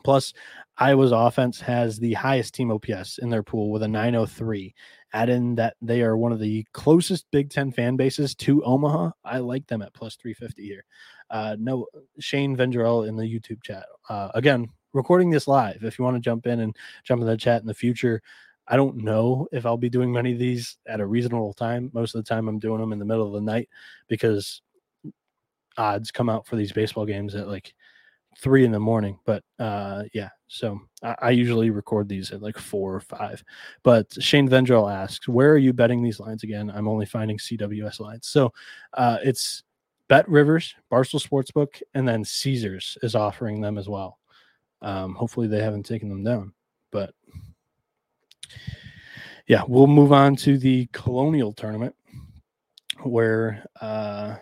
[0.05, 0.33] Plus,
[0.77, 4.75] Iowa's offense has the highest team OPS in their pool with a 903.
[5.13, 9.11] Add in that they are one of the closest Big Ten fan bases to Omaha.
[9.25, 10.85] I like them at plus 350 here.
[11.31, 11.87] Uh, no,
[12.21, 13.87] Shane Vendrell in the YouTube chat.
[14.09, 15.83] Uh, again, recording this live.
[15.83, 18.23] If you want to jump in and jump in the chat in the future,
[18.69, 21.91] I don't know if I'll be doing many of these at a reasonable time.
[21.95, 23.69] Most of the time, I'm doing them in the middle of the night
[24.09, 24.61] because
[25.79, 27.73] odds come out for these baseball games at like
[28.39, 29.19] three in the morning.
[29.25, 33.43] But uh, yeah, so I, I, usually record these at like four or five.
[33.83, 36.71] But Shane Vendrell asks, where are you betting these lines again?
[36.71, 38.29] I'm only finding CWS lines.
[38.29, 38.53] So
[38.95, 39.65] uh, it's
[40.09, 44.19] Bet Rivers, Barstool Sportsbook, and then Caesars is offering them as well.
[44.81, 46.53] Um, hopefully they haven't taken them down,
[46.93, 47.13] but
[49.49, 51.95] yeah, we'll move on to the Colonial tournament
[53.03, 54.37] where uh,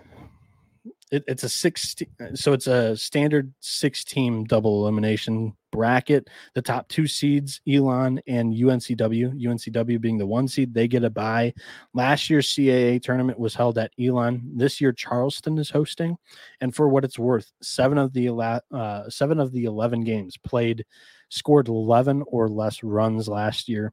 [1.11, 1.95] it, it's a six,
[2.35, 6.29] so it's a standard six team double elimination bracket.
[6.55, 11.11] The top two seeds, Elon and UNCW, UNCW being the one seed, they get a
[11.11, 11.55] bye.
[11.95, 14.51] Last year's CAA tournament was held at Elon.
[14.57, 16.17] This year, Charleston is hosting.
[16.61, 20.85] And for what it's worth, seven of the uh, seven of the eleven games played
[21.29, 23.93] scored eleven or less runs last year.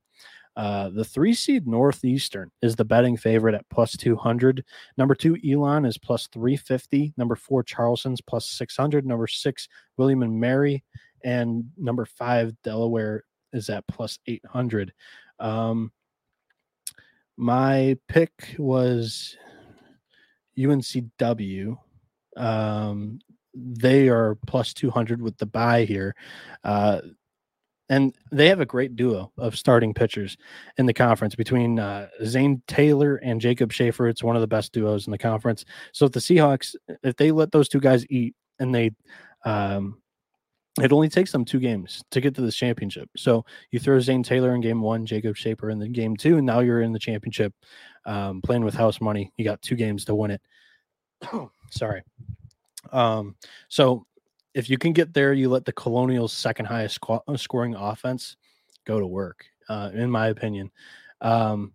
[0.55, 4.63] Uh, the three seed Northeastern is the betting favorite at plus 200.
[4.97, 7.13] Number two, Elon is plus 350.
[7.17, 9.05] Number four, Charleston's plus 600.
[9.05, 10.83] Number six, William and Mary.
[11.23, 14.93] And number five, Delaware is at plus 800.
[15.39, 15.91] Um,
[17.37, 19.35] my pick was
[20.57, 21.77] UNCW.
[22.37, 23.19] Um,
[23.55, 26.15] they are plus 200 with the bye here.
[26.63, 27.01] Uh,
[27.89, 30.37] and they have a great duo of starting pitchers
[30.77, 34.07] in the conference between uh, Zane Taylor and Jacob Schaefer.
[34.07, 35.65] It's one of the best duos in the conference.
[35.91, 38.91] So if the Seahawks, if they let those two guys eat and they,
[39.45, 40.01] um,
[40.81, 43.09] it only takes them two games to get to this championship.
[43.15, 46.45] So you throw Zane Taylor in game one, Jacob Schaefer in the game two, and
[46.45, 47.53] now you're in the championship,
[48.05, 49.31] um, playing with house money.
[49.37, 50.41] You got two games to win it.
[51.69, 52.01] Sorry.
[52.91, 53.35] Um,
[53.67, 54.05] so
[54.53, 58.37] if you can get there, you let the Colonials' second highest uh, scoring offense
[58.85, 60.71] go to work, uh, in my opinion.
[61.21, 61.73] Um,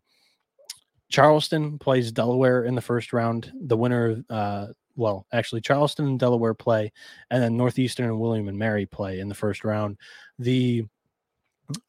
[1.11, 3.51] Charleston plays Delaware in the first round.
[3.63, 6.93] The winner, uh, well, actually, Charleston and Delaware play,
[7.31, 9.97] and then Northeastern and William and Mary play in the first round.
[10.39, 10.85] The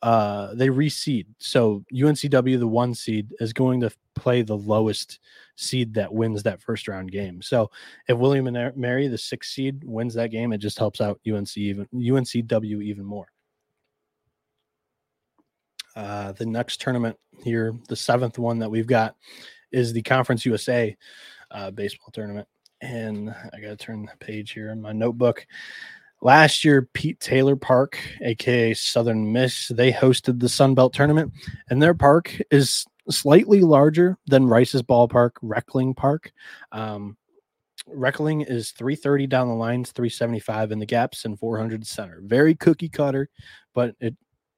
[0.02, 1.26] uh, they reseed.
[1.40, 5.20] So UNCW, the one seed, is going to play the lowest
[5.56, 7.42] seed that wins that first round game.
[7.42, 7.72] So
[8.08, 11.58] if William and Mary, the sixth seed, wins that game, it just helps out UNC
[11.58, 13.28] even UNCW even more.
[15.96, 19.16] Uh, the next tournament here, the seventh one that we've got,
[19.72, 20.96] is the Conference USA
[21.52, 22.48] uh, baseball tournament.
[22.82, 25.46] And I got to turn the page here in my notebook.
[26.22, 31.32] Last year, Pete Taylor Park, aka Southern Miss, they hosted the Sun Belt tournament,
[31.70, 36.32] and their park is slightly larger than Rice's ballpark, Reckling Park.
[36.72, 37.18] Um,
[37.88, 42.20] Reckling is 330 down the lines, 375 in the gaps, and 400 center.
[42.24, 43.30] Very cookie cutter,
[43.74, 44.16] but it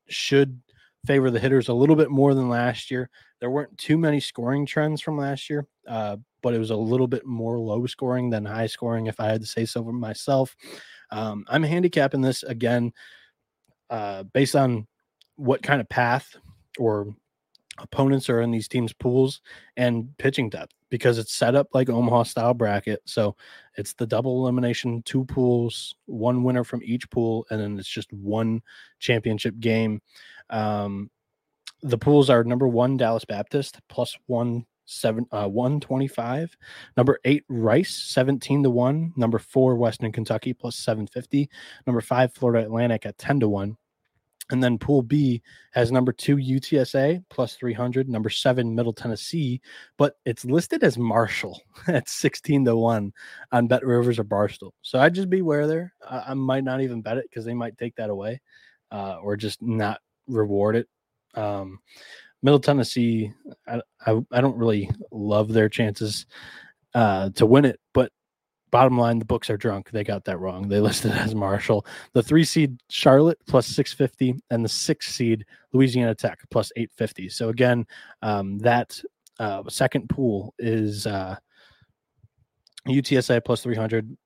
[0.07, 0.59] should
[1.05, 3.09] favor the hitters a little bit more than last year.
[3.39, 7.07] There weren't too many scoring trends from last year, uh, but it was a little
[7.07, 10.55] bit more low scoring than high scoring, if I had to say so myself.
[11.11, 12.93] Um, I'm handicapping this again
[13.89, 14.87] uh, based on
[15.35, 16.35] what kind of path
[16.79, 17.13] or
[17.79, 19.41] opponents are in these teams' pools
[19.75, 23.01] and pitching depth because it's set up like Omaha style bracket.
[23.05, 23.35] So
[23.75, 28.11] it's the double elimination, two pools, one winner from each pool, and then it's just
[28.13, 28.61] one
[28.99, 30.01] championship game.
[30.49, 31.09] Um,
[31.81, 36.55] the pools are number one Dallas Baptist plus one seven uh 125
[36.97, 41.49] number eight rice 17 to 1 number four western kentucky plus 750
[41.87, 43.77] number five florida atlantic at 10 to 1
[44.51, 49.61] and then pool b has number two utsa plus 300 number seven middle tennessee
[49.97, 53.13] but it's listed as marshall at 16 to 1
[53.51, 54.71] on bet rivers or barstool.
[54.81, 55.93] So i'd just beware there.
[56.07, 58.41] I, I might not even bet it because they might take that away
[58.91, 60.87] uh, or just not reward it.
[61.33, 61.79] Um
[62.43, 63.33] Middle Tennessee,
[63.67, 66.25] I, I, I don't really love their chances
[66.93, 68.11] uh, to win it, but
[68.71, 69.91] bottom line, the books are drunk.
[69.91, 70.67] They got that wrong.
[70.67, 71.85] They listed as Marshall.
[72.13, 77.29] The three seed Charlotte plus 650 and the six seed Louisiana Tech plus 850.
[77.29, 77.85] So again,
[78.21, 78.99] um, that
[79.39, 81.35] uh, second pool is uh,
[82.87, 84.17] UTSA plus 300,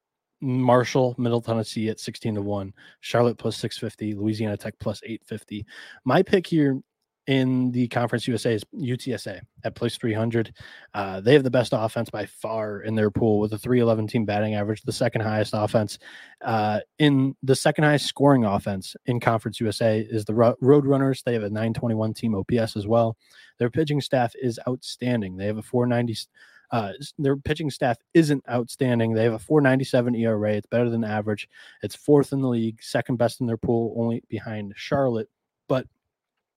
[0.41, 5.65] Marshall, Middle Tennessee at 16 to 1, Charlotte plus 650, Louisiana Tech plus 850.
[6.03, 6.79] My pick here
[7.27, 10.53] in the Conference USA is UTSA at place 300.
[10.93, 14.25] Uh, they have the best offense by far in their pool with a 311 team
[14.25, 15.97] batting average, the second highest offense.
[16.43, 21.23] Uh, in the second highest scoring offense in Conference USA is the Ro- Roadrunners.
[21.23, 23.17] They have a 921 team OPS as well.
[23.57, 25.35] Their pitching staff is outstanding.
[25.35, 26.27] They have a 490.
[26.71, 29.13] Uh, their pitching staff isn't outstanding.
[29.13, 30.53] They have a 497 ERA.
[30.53, 31.47] It's better than average.
[31.81, 35.29] It's fourth in the league, second best in their pool, only behind Charlotte.
[35.67, 35.87] But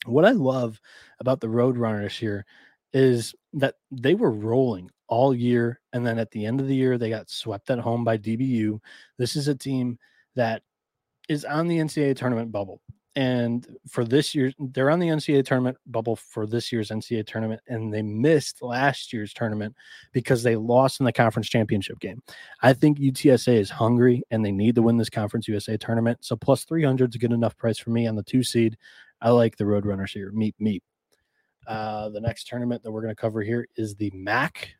[0.06, 0.80] what I love
[1.20, 2.44] about the Roadrunners here
[2.92, 5.80] is that they were rolling all year.
[5.92, 8.80] And then at the end of the year, they got swept at home by DBU.
[9.18, 9.98] This is a team
[10.37, 10.62] that
[11.28, 12.80] is on the NCAA tournament bubble.
[13.16, 17.61] And for this year, they're on the NCAA tournament bubble for this year's NCAA tournament,
[17.66, 19.74] and they missed last year's tournament
[20.12, 22.22] because they lost in the conference championship game.
[22.62, 26.18] I think UTSA is hungry and they need to win this conference USA tournament.
[26.20, 28.76] So plus 300 is a good enough price for me on the two seed.
[29.20, 30.31] I like the Roadrunners here.
[30.33, 30.83] Meet, meet.
[31.66, 34.70] Uh, the next tournament that we're going to cover here is the MAC,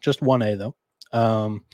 [0.00, 0.76] just 1A though.
[1.12, 1.64] Um,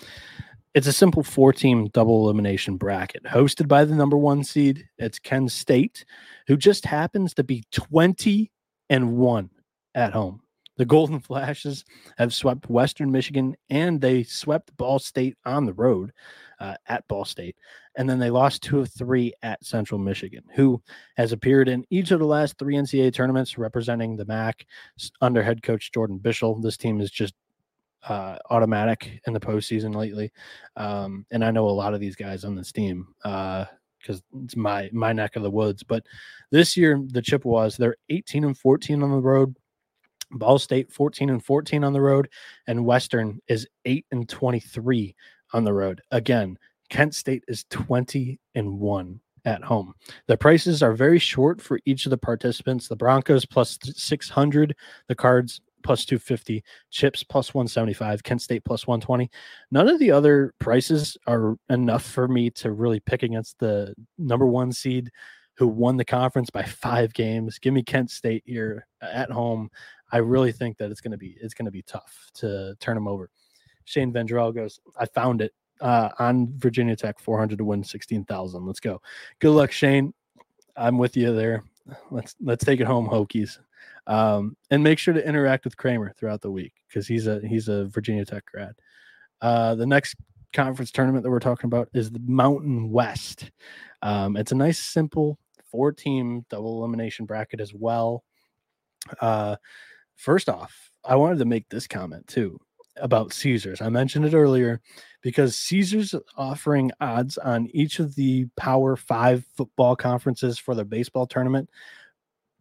[0.75, 4.89] it's a simple four team double elimination bracket hosted by the number one seed.
[4.99, 6.05] It's Kent State,
[6.47, 8.51] who just happens to be 20
[8.91, 9.51] and one
[9.95, 10.41] at home.
[10.77, 11.85] The Golden Flashes
[12.19, 16.13] have swept Western Michigan and they swept Ball State on the road
[16.65, 17.57] uh, at Ball State.
[17.97, 20.83] And then they lost two of three at Central Michigan, who
[21.17, 24.67] has appeared in each of the last three NCAA tournaments representing the MAC
[25.21, 26.61] under head coach Jordan Bischel.
[26.63, 27.35] This team is just
[28.09, 30.33] uh, automatic in the postseason lately.
[30.77, 34.57] Um, and I know a lot of these guys on this team because uh, it's
[34.57, 35.83] my my neck of the woods.
[35.83, 36.05] But
[36.51, 39.55] this year, the Chippewas they're 18 and 14 on the road.
[40.31, 42.29] Ball State 14 and 14 on the road,
[42.67, 45.15] and Western is 8 and 23
[45.53, 46.01] on the road.
[46.11, 46.59] Again,
[46.91, 49.95] Kent State is 20 and 1 at home.
[50.27, 52.89] The prices are very short for each of the participants.
[52.89, 54.75] The Broncos plus 600,
[55.09, 59.31] the Cards plus 250, Chips plus 175, Kent State plus 120.
[59.71, 64.47] None of the other prices are enough for me to really pick against the number
[64.47, 65.11] one seed
[65.57, 67.59] who won the conference by five games.
[67.59, 69.71] Give me Kent State here uh, at home.
[70.11, 72.95] I really think that it's going to be it's going to be tough to turn
[72.95, 73.31] them over.
[73.85, 78.67] Shane Vendrell goes, I found it uh, on Virginia Tech 400 to win 16,000.
[78.67, 79.01] Let's go.
[79.41, 80.15] Good luck, Shane.
[80.77, 81.63] I'm with you there.
[82.11, 83.59] Let's let's take it home, Hokies.
[84.07, 87.69] Um, and make sure to interact with Kramer throughout the week because he's a he's
[87.69, 88.75] a Virginia Tech grad.
[89.41, 90.17] Uh, the next
[90.53, 93.51] conference tournament that we're talking about is the Mountain West.
[94.03, 95.39] Um, it's a nice, simple
[95.71, 98.25] four team double elimination bracket as well.
[99.21, 99.57] Uh,
[100.17, 102.59] first off, I wanted to make this comment too
[102.97, 103.81] about Caesars.
[103.81, 104.81] I mentioned it earlier
[105.23, 111.27] because Caesars offering odds on each of the Power Five football conferences for their baseball
[111.27, 111.69] tournament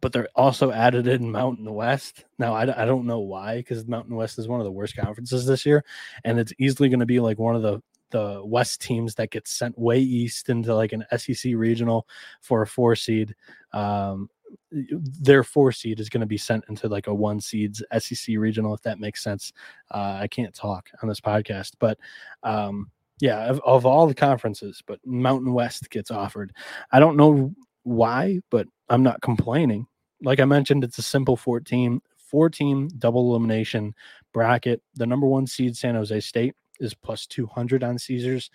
[0.04, 2.26] but they're also added in Mountain West.
[2.38, 5.46] Now, I, I don't know why, because Mountain West is one of the worst conferences
[5.46, 5.82] this year,
[6.24, 9.50] and it's easily going to be like one of the the West teams that gets
[9.50, 12.06] sent way east into like an SEC regional
[12.42, 13.34] for a four seed.
[13.72, 14.28] Um,
[14.70, 18.74] their four seed is going to be sent into like a one seeds SEC regional,
[18.74, 19.52] if that makes sense.
[19.90, 21.98] Uh, I can't talk on this podcast, but
[22.42, 22.90] um,
[23.20, 26.52] yeah, of, of all the conferences, but Mountain West gets offered.
[26.92, 29.86] I don't know why, but I'm not complaining
[30.24, 33.94] like I mentioned, it's a simple 14 four team double elimination
[34.32, 34.82] bracket.
[34.94, 38.50] The number one seed, San Jose State, is plus 200 on Caesars.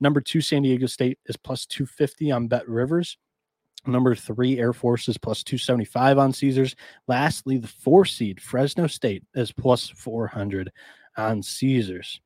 [0.00, 3.18] Number two, San Diego State is plus 250 on Bet Rivers.
[3.86, 6.74] Number three, Air Force is plus 275 on Caesars.
[7.06, 10.72] Lastly, the four seed, Fresno State, is plus 400
[11.16, 12.20] on Caesars,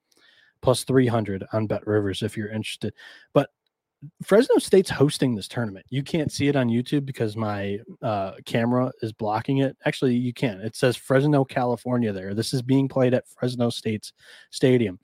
[0.63, 2.95] plus 300 on Bet Rivers if you're interested.
[3.33, 3.51] But
[4.23, 5.85] Fresno State's hosting this tournament.
[5.89, 9.77] You can't see it on YouTube because my uh, camera is blocking it.
[9.85, 10.61] Actually, you can.
[10.61, 12.35] It says Fresno, California there.
[12.35, 14.13] This is being played at Fresno State's
[14.51, 15.01] stadium.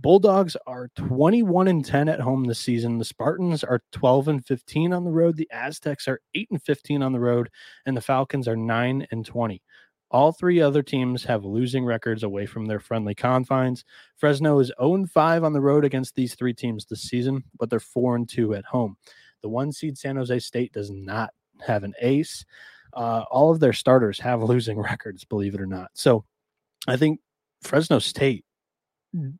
[0.00, 2.98] Bulldogs are 21 and 10 at home this season.
[2.98, 5.36] The Spartans are 12 and 15 on the road.
[5.36, 7.50] The Aztecs are 8 and 15 on the road,
[7.84, 9.60] and the Falcons are 9 and 20.
[10.10, 13.84] All three other teams have losing records away from their friendly confines.
[14.16, 17.80] Fresno is 0 5 on the road against these three teams this season, but they're
[17.80, 18.96] 4 and 2 at home.
[19.42, 21.30] The one seed San Jose State does not
[21.60, 22.44] have an ace.
[22.94, 25.90] Uh, all of their starters have losing records, believe it or not.
[25.94, 26.24] So
[26.86, 27.20] I think
[27.62, 28.44] Fresno State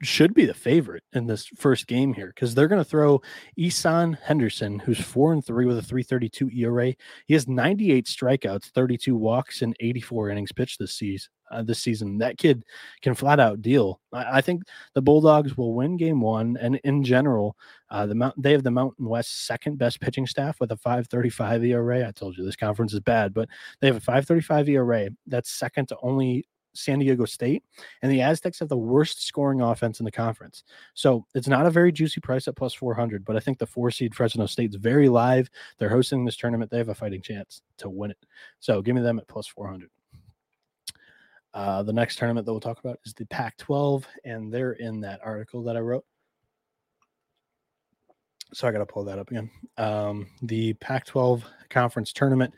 [0.03, 3.21] should be the favorite in this first game here because they're going to throw
[3.57, 6.95] Isan Henderson, who's four and three with a 332 ERA.
[7.27, 11.31] He has 98 strikeouts, 32 walks, and 84 innings pitched this season.
[11.51, 12.63] Uh, this season, that kid
[13.01, 14.01] can flat out deal.
[14.13, 17.57] I, I, think the Bulldogs will win Game One, and in general,
[17.89, 21.67] uh, the Mount they have the Mountain West second best pitching staff with a 5.35
[21.67, 22.07] ERA.
[22.07, 23.49] I told you this conference is bad, but
[23.81, 25.09] they have a 5.35 ERA.
[25.27, 26.47] That's second to only
[26.79, 27.65] San Diego State,
[28.03, 30.65] and the Aztecs have the worst scoring offense in the conference.
[30.95, 33.91] So it's not a very juicy price at plus 400, but I think the four
[33.91, 35.51] seed Fresno State's very live.
[35.79, 36.71] They're hosting this tournament.
[36.71, 38.27] They have a fighting chance to win it.
[38.61, 39.91] So give me them at plus 400.
[41.55, 45.01] Uh, the next tournament that we'll talk about is the Pac 12, and they're in
[45.01, 46.05] that article that I wrote.
[48.55, 49.51] So I got to pull that up again.
[49.77, 52.55] Um, the Pac 12 conference tournament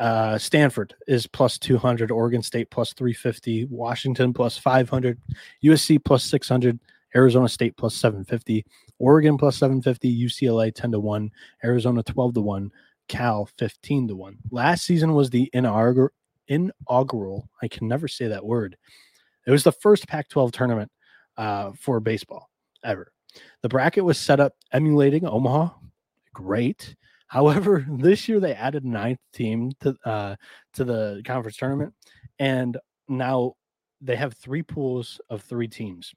[0.00, 5.20] uh, Stanford is plus 200, Oregon State plus 350, Washington plus 500,
[5.62, 6.80] USC plus 600,
[7.14, 8.64] Arizona State plus 750,
[8.98, 11.30] Oregon plus 750, UCLA 10 to 1,
[11.64, 12.72] Arizona 12 to 1,
[13.08, 14.38] Cal 15 to 1.
[14.50, 16.10] Last season was the inaugural,
[16.48, 18.78] inaugural, I can never say that word.
[19.46, 20.90] It was the first Pac 12 tournament
[21.36, 22.48] uh, for baseball
[22.82, 23.12] ever.
[23.60, 25.74] The bracket was set up emulating Omaha.
[26.32, 26.96] Great.
[27.30, 30.36] However, this year they added ninth team to uh,
[30.74, 31.94] to the conference tournament,
[32.40, 32.76] And
[33.08, 33.54] now
[34.00, 36.12] they have three pools of three teams.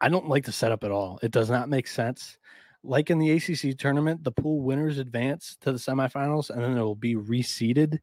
[0.00, 1.20] I don't like the setup at all.
[1.22, 2.38] It does not make sense.
[2.82, 6.82] Like in the ACC tournament, the pool winners advance to the semifinals and then it
[6.82, 8.00] will be reseeded.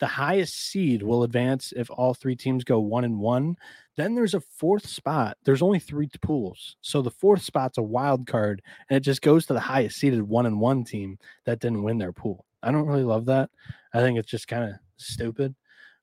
[0.00, 3.56] The highest seed will advance if all three teams go one and one.
[3.96, 5.36] Then there's a fourth spot.
[5.44, 6.76] There's only three pools.
[6.80, 10.22] So the fourth spot's a wild card and it just goes to the highest seeded
[10.22, 12.44] one and one team that didn't win their pool.
[12.62, 13.50] I don't really love that.
[13.92, 15.54] I think it's just kind of stupid.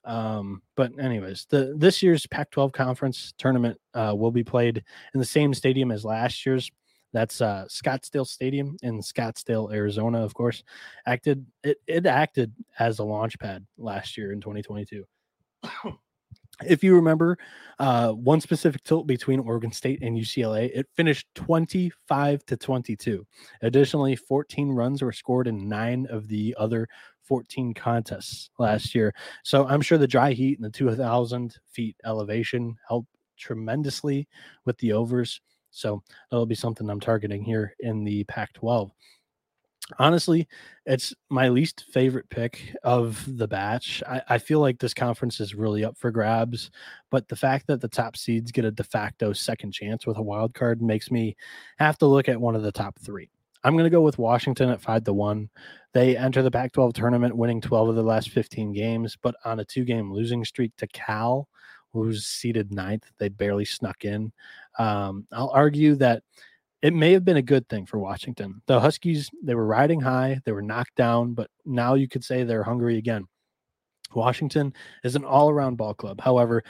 [0.04, 4.84] Um, but anyways, the this year's Pac-12 conference tournament uh, will be played
[5.14, 6.72] in the same stadium as last year's.
[7.14, 10.24] That's uh, Scottsdale Stadium in Scottsdale, Arizona.
[10.24, 10.64] Of course,
[11.06, 15.04] acted it, it acted as a launch pad last year in 2022.
[16.66, 17.38] if you remember,
[17.80, 23.26] uh, one specific tilt between Oregon State and UCLA, it finished 25 to 22.
[23.62, 26.88] Additionally, 14 runs were scored in nine of the other
[27.24, 29.14] 14 contests last year.
[29.44, 34.28] So I'm sure the dry heat and the 2,000 feet elevation helped tremendously
[34.66, 35.42] with the overs.
[35.72, 38.92] So that'll be something I'm targeting here in the Pac 12.
[40.00, 40.48] Honestly,
[40.86, 44.02] it's my least favorite pick of the batch.
[44.08, 46.72] I, I, feel like this conference is really up for grabs,
[47.10, 50.22] but the fact that the top seeds get a de facto second chance with a
[50.22, 51.36] wild card makes me
[51.78, 53.30] have to look at one of the top three.
[53.64, 55.50] I'm going to go with Washington at five to one.
[55.94, 59.60] They enter the Pac 12 tournament winning 12 of the last 15 games, but on
[59.60, 61.48] a two game losing streak to Cal,
[61.94, 63.12] who's seated ninth.
[63.20, 64.32] They barely snuck in.
[64.80, 66.24] Um, I'll argue that
[66.82, 68.62] it may have been a good thing for Washington.
[68.66, 72.44] The Huskies, they were riding high, they were knocked down, but now you could say
[72.44, 73.26] they're hungry again.
[74.14, 76.20] Washington is an all around ball club.
[76.20, 76.64] However,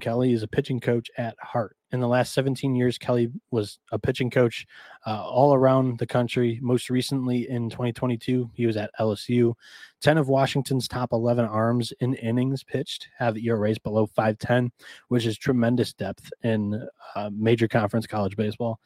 [0.00, 1.76] Kelly is a pitching coach at heart.
[1.92, 4.66] In the last 17 years, Kelly was a pitching coach
[5.06, 6.58] uh, all around the country.
[6.60, 9.54] Most recently in 2022, he was at LSU.
[10.02, 14.72] 10 of Washington's top 11 arms in innings pitched have ERAs below 510,
[15.08, 16.84] which is tremendous depth in
[17.14, 18.80] uh, major conference college baseball.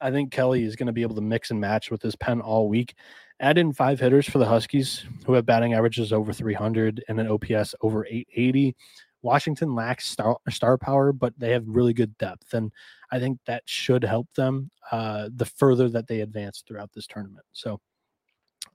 [0.00, 2.40] I think Kelly is going to be able to mix and match with his pen
[2.40, 2.94] all week.
[3.40, 7.28] Add in five hitters for the Huskies who have batting averages over 300 and an
[7.28, 8.74] OPS over 880.
[9.22, 12.54] Washington lacks star, star power, but they have really good depth.
[12.54, 12.72] And
[13.10, 17.44] I think that should help them uh, the further that they advance throughout this tournament.
[17.52, 17.80] So,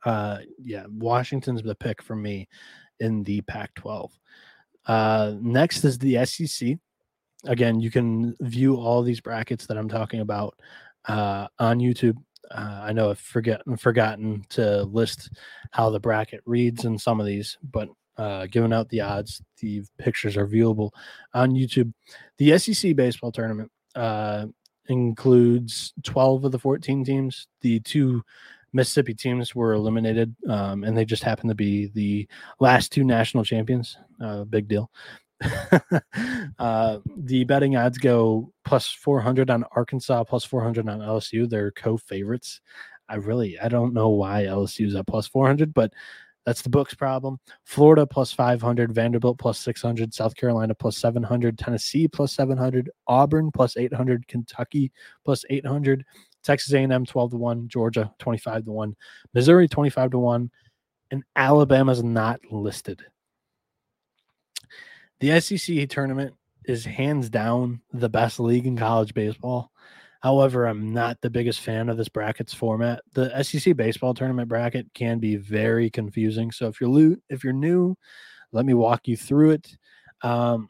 [0.05, 2.47] uh, yeah, Washington's the pick for me
[2.99, 4.11] in the Pac 12.
[4.85, 6.77] Uh, next is the SEC.
[7.45, 10.57] Again, you can view all these brackets that I'm talking about
[11.07, 12.17] uh, on YouTube.
[12.51, 15.31] Uh, I know I've forget, forgotten to list
[15.71, 19.41] how the bracket reads in some of these, but uh, giving out the odds.
[19.59, 20.91] The pictures are viewable
[21.33, 21.93] on YouTube.
[22.37, 24.47] The SEC baseball tournament uh,
[24.87, 27.47] includes 12 of the 14 teams.
[27.61, 28.23] The two
[28.73, 32.27] Mississippi teams were eliminated, um, and they just happen to be the
[32.59, 33.97] last two national champions.
[34.19, 34.89] Uh, big deal.
[36.59, 41.47] uh, the betting odds go plus 400 on Arkansas, plus 400 on LSU.
[41.47, 42.61] They're co favorites.
[43.09, 45.93] I really, I don't know why LSU is at plus 400, but
[46.45, 47.39] that's the books problem.
[47.63, 53.77] Florida plus 500, Vanderbilt plus 600, South Carolina plus 700, Tennessee plus 700, Auburn plus
[53.77, 54.91] 800, Kentucky
[55.23, 56.05] plus 800,
[56.43, 58.95] Texas A&M 12 to 1, Georgia 25 to 1,
[59.33, 60.51] Missouri 25 to 1,
[61.11, 63.01] and Alabama's not listed.
[65.19, 66.33] The SEC tournament
[66.65, 69.71] is hands down the best league in college baseball.
[70.23, 73.01] However, I'm not the biggest fan of this brackets format.
[73.11, 76.49] The SEC baseball tournament bracket can be very confusing.
[76.49, 77.97] So if you're lo- if you're new,
[78.53, 79.77] let me walk you through it.
[80.21, 80.69] Um,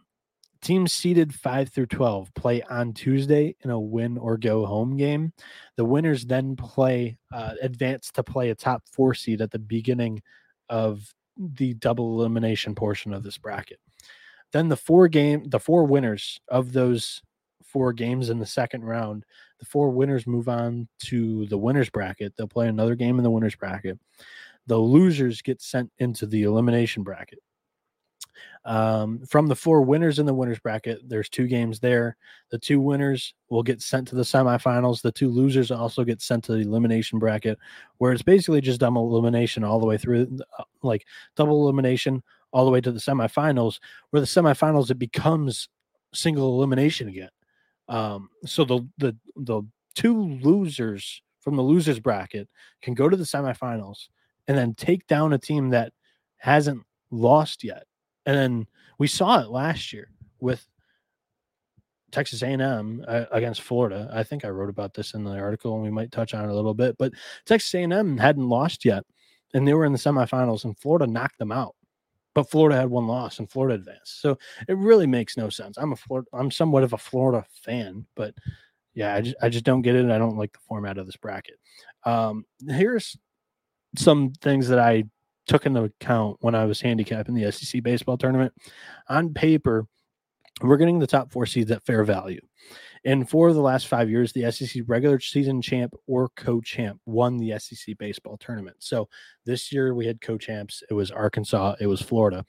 [0.63, 5.33] teams seeded 5 through 12 play on Tuesday in a win or go home game.
[5.77, 10.23] The winners then play uh, advance to play a top 4 seed at the beginning
[10.67, 13.79] of the double elimination portion of this bracket.
[14.51, 17.21] Then the four game the four winners of those
[17.73, 19.25] four games in the second round.
[19.59, 22.33] The four winners move on to the winners bracket.
[22.37, 23.99] They'll play another game in the winners bracket.
[24.67, 27.39] The losers get sent into the elimination bracket.
[28.65, 32.15] Um, from the four winners in the winners bracket, there's two games there.
[32.49, 35.01] The two winners will get sent to the semifinals.
[35.01, 37.57] The two losers also get sent to the elimination bracket,
[37.97, 41.05] where it's basically just double elimination all the way through, uh, like
[41.35, 43.79] double elimination all the way to the semifinals.
[44.11, 45.67] Where the semifinals it becomes
[46.13, 47.29] single elimination again.
[47.87, 49.63] Um, so the the the
[49.95, 52.47] two losers from the losers bracket
[52.81, 54.07] can go to the semifinals
[54.47, 55.91] and then take down a team that
[56.37, 57.83] hasn't lost yet.
[58.25, 58.67] And then
[58.97, 60.09] we saw it last year
[60.39, 60.65] with
[62.11, 64.09] Texas A&M uh, against Florida.
[64.13, 66.51] I think I wrote about this in the article, and we might touch on it
[66.51, 66.95] a little bit.
[66.97, 67.13] But
[67.45, 69.03] Texas A&M hadn't lost yet,
[69.53, 71.75] and they were in the semifinals, and Florida knocked them out.
[72.33, 74.21] But Florida had one loss and Florida advanced.
[74.21, 75.77] So it really makes no sense.
[75.77, 78.33] I'm a Florida, I'm somewhat of a Florida fan, but
[78.93, 80.09] yeah, I just, I just don't get it.
[80.09, 81.55] I don't like the format of this bracket.
[82.05, 83.17] Um, here's
[83.95, 85.05] some things that I
[85.47, 88.53] took into account when I was handicapping the SEC baseball tournament.
[89.09, 89.87] On paper,
[90.61, 92.41] we're getting the top four seeds at fair value.
[93.05, 97.57] And for the last five years, the SEC regular season champ or co-champ won the
[97.59, 98.77] SEC baseball tournament.
[98.79, 99.09] So
[99.45, 100.83] this year we had co-champs.
[100.89, 101.75] It was Arkansas.
[101.79, 102.45] It was Florida.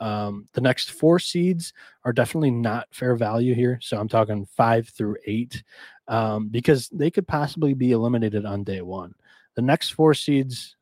[0.00, 1.72] Um, the next four seeds
[2.04, 3.78] are definitely not fair value here.
[3.80, 5.62] So I'm talking five through eight
[6.08, 9.14] um, because they could possibly be eliminated on day one.
[9.56, 10.76] The next four seeds,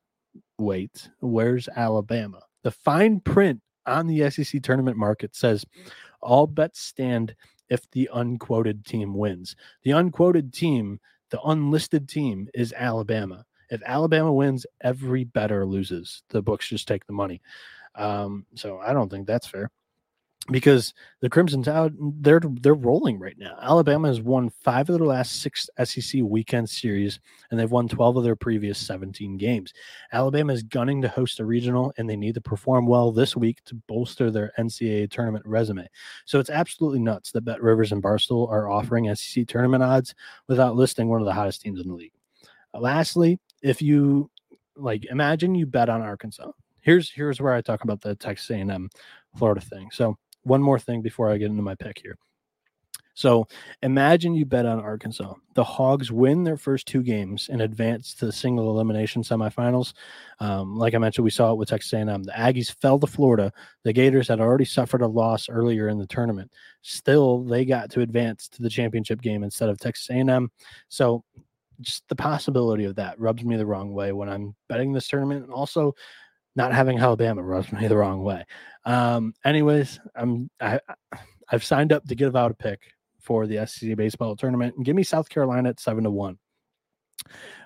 [0.57, 2.41] wait, where's Alabama?
[2.63, 5.65] The fine print on the SEC tournament market says
[6.21, 7.35] all bets stand
[7.69, 9.55] if the unquoted team wins.
[9.83, 10.99] The unquoted team,
[11.29, 13.45] the unlisted team is Alabama.
[13.69, 16.23] If Alabama wins, every better loses.
[16.29, 17.41] The books just take the money.
[17.95, 19.71] Um, so I don't think that's fair
[20.51, 23.55] because the Crimson Tide they're they're rolling right now.
[23.61, 27.19] Alabama has won five of their last six SEC weekend series,
[27.49, 29.73] and they've won 12 of their previous 17 games.
[30.11, 33.63] Alabama is gunning to host a regional, and they need to perform well this week
[33.65, 35.87] to bolster their NCAA tournament resume.
[36.25, 40.13] So it's absolutely nuts that Bet Rivers and Barstool are offering SEC tournament odds
[40.49, 42.13] without listing one of the hottest teams in the league.
[42.73, 44.29] Uh, lastly, if you
[44.75, 46.51] like, imagine you bet on Arkansas.
[46.81, 48.89] Here's here's where I talk about the Texas A&M
[49.37, 49.87] Florida thing.
[49.93, 52.17] So one more thing before I get into my pick here.
[53.15, 53.47] So
[53.83, 55.35] imagine you bet on Arkansas.
[55.53, 59.93] The Hogs win their first two games and advance to the single elimination semifinals.
[60.39, 62.23] Um, like I mentioned, we saw it with Texas A&M.
[62.23, 63.53] The Aggies fell to Florida.
[63.83, 66.51] The Gators had already suffered a loss earlier in the tournament.
[66.81, 70.49] Still, they got to advance to the championship game instead of Texas A&M.
[70.89, 71.23] So
[71.81, 75.43] just the possibility of that rubs me the wrong way when I'm betting this tournament.
[75.43, 75.93] And also,
[76.55, 78.45] not having Alabama rubs me the wrong way.
[78.85, 80.79] Um, anyways, I'm I
[81.49, 82.81] I've signed up to give out a pick
[83.19, 86.37] for the SEC baseball tournament and give me South Carolina at seven to one.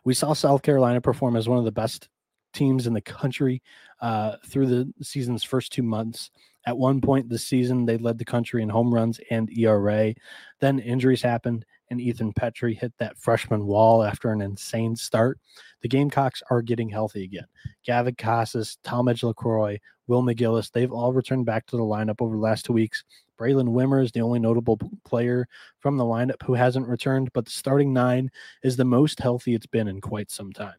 [0.06, 2.10] We saw South Carolina perform as one of the best
[2.54, 3.62] teams in the country
[4.02, 6.32] uh, through the season's first two months.
[6.66, 10.14] At one point this season, they led the country in home runs and ERA.
[10.60, 15.40] Then injuries happened, and Ethan Petry hit that freshman wall after an insane start.
[15.82, 17.46] The Gamecocks are getting healthy again.
[17.86, 22.42] Gavin Casas, Talmadge LeCroy, Will McGillis, they've all returned back to the lineup over the
[22.42, 23.04] last two weeks.
[23.38, 25.48] Braylen Wimmer is the only notable player
[25.80, 28.32] from the lineup who hasn't returned, but the starting nine
[28.64, 30.76] is the most healthy it's been in quite some time.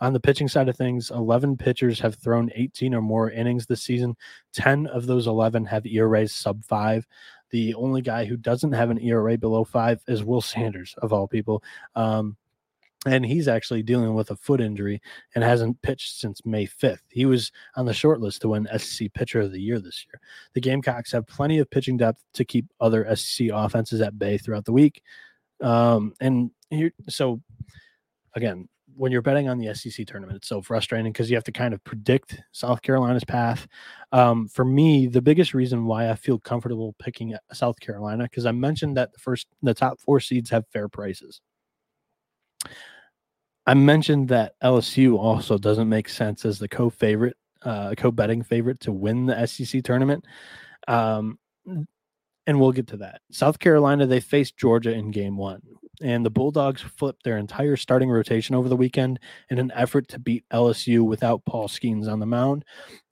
[0.00, 3.82] On the pitching side of things, 11 pitchers have thrown 18 or more innings this
[3.82, 4.16] season.
[4.52, 7.06] 10 of those 11 have ERAs sub five.
[7.56, 11.26] The only guy who doesn't have an ERA below five is Will Sanders, of all
[11.26, 11.64] people.
[11.94, 12.36] Um,
[13.06, 15.00] and he's actually dealing with a foot injury
[15.34, 17.00] and hasn't pitched since May 5th.
[17.08, 20.20] He was on the short list to win SEC Pitcher of the Year this year.
[20.52, 24.66] The Gamecocks have plenty of pitching depth to keep other SEC offenses at bay throughout
[24.66, 25.00] the week.
[25.62, 27.40] Um, and here, so
[28.34, 31.52] again, when you're betting on the SEC tournament, it's so frustrating because you have to
[31.52, 33.66] kind of predict South Carolina's path.
[34.12, 38.52] Um, for me, the biggest reason why I feel comfortable picking South Carolina because I
[38.52, 41.40] mentioned that the first, the top four seeds have fair prices.
[43.66, 48.92] I mentioned that LSU also doesn't make sense as the co-favorite, uh, co-betting favorite to
[48.92, 50.24] win the SEC tournament.
[50.88, 51.38] Um,
[52.46, 53.20] and we'll get to that.
[53.30, 55.60] South Carolina, they faced Georgia in game one,
[56.00, 59.18] and the Bulldogs flipped their entire starting rotation over the weekend
[59.50, 62.64] in an effort to beat LSU without Paul Skenes on the mound.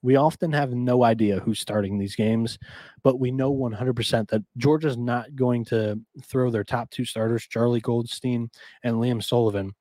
[0.03, 2.59] We often have no idea who's starting these games,
[3.03, 7.81] but we know 100% that Georgia's not going to throw their top two starters, Charlie
[7.81, 8.51] Goldstein
[8.83, 9.73] and Liam Sullivan,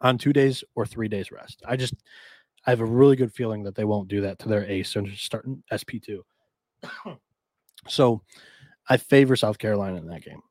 [0.00, 1.62] on two days or three days rest.
[1.66, 1.94] I just,
[2.64, 5.08] I have a really good feeling that they won't do that to their ace and
[5.16, 6.20] starting SP2.
[7.88, 8.22] so,
[8.90, 10.42] I favor South Carolina in that game.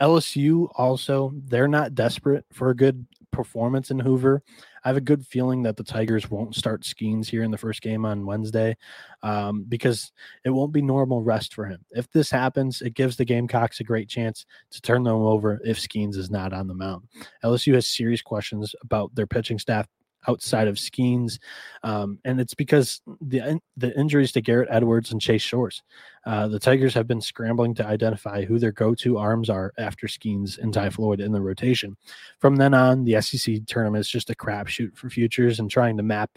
[0.00, 4.42] LSU also, they're not desperate for a good performance in Hoover.
[4.84, 7.80] I have a good feeling that the Tigers won't start Skenes here in the first
[7.80, 8.76] game on Wednesday
[9.22, 10.12] um, because
[10.44, 11.84] it won't be normal rest for him.
[11.90, 15.78] If this happens, it gives the Gamecocks a great chance to turn them over if
[15.78, 17.08] Skenes is not on the mound.
[17.42, 19.86] LSU has serious questions about their pitching staff
[20.28, 21.38] outside of Skenes,
[21.82, 25.82] Um, and it's because the the injuries to Garrett Edwards and Chase Shores.
[26.24, 30.58] Uh, the Tigers have been scrambling to identify who their go-to arms are after Skenes
[30.58, 31.96] and Ty Floyd in the rotation.
[32.40, 36.02] From then on, the SEC tournament is just a crapshoot for futures, and trying to
[36.02, 36.30] map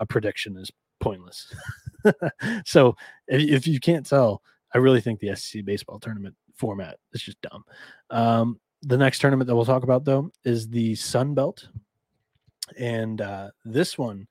[0.00, 0.70] a prediction is
[1.00, 1.54] pointless.
[2.64, 2.96] so
[3.28, 4.42] if, if, you can't tell,
[4.74, 7.64] I really think the SEC baseball tournament format is just dumb.
[8.10, 11.68] Um, the next tournament that we'll talk about though is the Sun Belt,
[12.78, 14.26] and uh, this one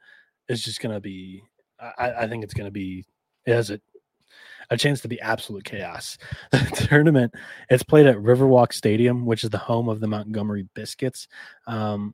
[0.47, 1.43] is just going to be.
[1.79, 3.03] I, I, think it's going to be
[3.45, 3.81] It has a
[4.69, 6.17] a chance to be absolute chaos.
[6.51, 7.33] The tournament
[7.69, 11.27] it's played at Riverwalk Stadium, which is the home of the Montgomery Biscuits.
[11.67, 12.13] Um,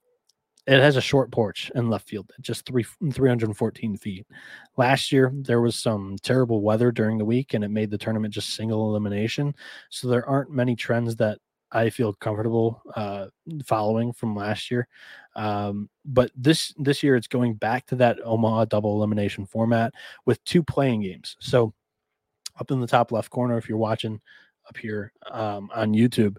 [0.67, 4.27] it has a short porch in left field, just three 314 feet.
[4.77, 8.33] Last year, there was some terrible weather during the week, and it made the tournament
[8.33, 9.55] just single elimination.
[9.89, 11.39] So there aren't many trends that
[11.71, 13.27] I feel comfortable uh,
[13.65, 14.87] following from last year.
[15.35, 19.93] Um, but this this year, it's going back to that Omaha double elimination format
[20.25, 21.37] with two playing games.
[21.39, 21.73] So
[22.59, 24.19] up in the top left corner, if you're watching
[24.67, 26.37] up here um, on YouTube,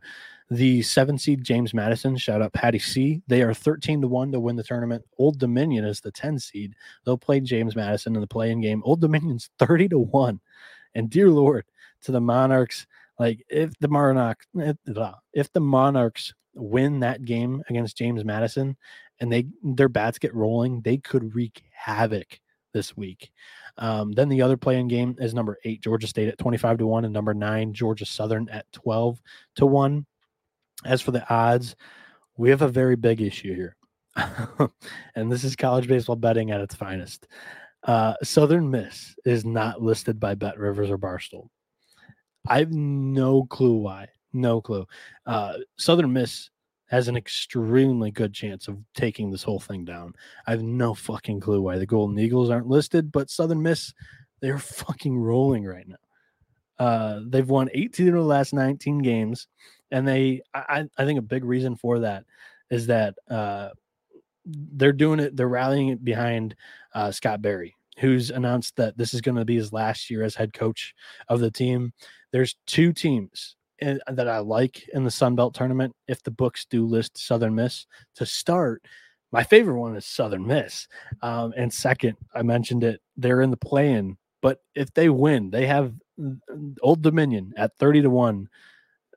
[0.51, 3.23] the seven seed James Madison, shout out Patty C.
[3.27, 5.03] They are 13 to 1 to win the tournament.
[5.17, 6.75] Old Dominion is the 10 seed.
[7.05, 8.83] They'll play James Madison in the playing game.
[8.85, 10.41] Old Dominion's 30 to 1.
[10.95, 11.65] And dear Lord,
[12.03, 12.87] to the Monarchs,
[13.23, 18.77] like if the Monarchs if the Monarchs win that game against James Madison
[19.21, 22.41] and they their bats get rolling, they could wreak havoc
[22.75, 23.31] this week.
[23.79, 27.05] Um, then the other playing game is number eight, Georgia State at 25 to 1,
[27.05, 29.21] and number nine, Georgia Southern at 12
[29.57, 30.05] to 1.
[30.85, 31.77] As for the odds,
[32.37, 33.77] we have a very big issue here.
[35.15, 37.29] and this is college baseball betting at its finest.
[37.85, 41.49] Uh, Southern Miss is not listed by Bet Rivers or Barstool.
[42.47, 44.09] I have no clue why.
[44.33, 44.87] No clue.
[45.27, 46.51] Uh, Southern Miss
[46.87, 50.15] has an extremely good chance of taking this whole thing down.
[50.47, 53.95] I have no fucking clue why the Golden Eagles aren't listed, but Southern Miss,
[54.41, 55.97] they're fucking rolling right now.
[56.79, 59.47] Uh, they've won 18 of the last 19 games,
[59.91, 62.25] and they, I, I think a big reason for that
[62.71, 63.71] is that uh,
[64.45, 65.37] they're doing it.
[65.37, 66.57] They're rallying it behind
[66.95, 70.35] uh, Scott Berry, who's announced that this is going to be his last year as
[70.35, 70.95] head coach
[71.29, 71.93] of the team.
[72.33, 76.65] There's two teams in, that I like in the Sun Belt tournament, if the books
[76.65, 77.87] do list Southern Miss
[78.17, 78.83] to start,
[79.33, 80.87] my favorite one is Southern Miss.
[81.23, 85.51] Um, and second, I mentioned it, they're in the play in, but if they win,
[85.51, 85.95] they have
[86.83, 88.49] Old Dominion at 30 to 1.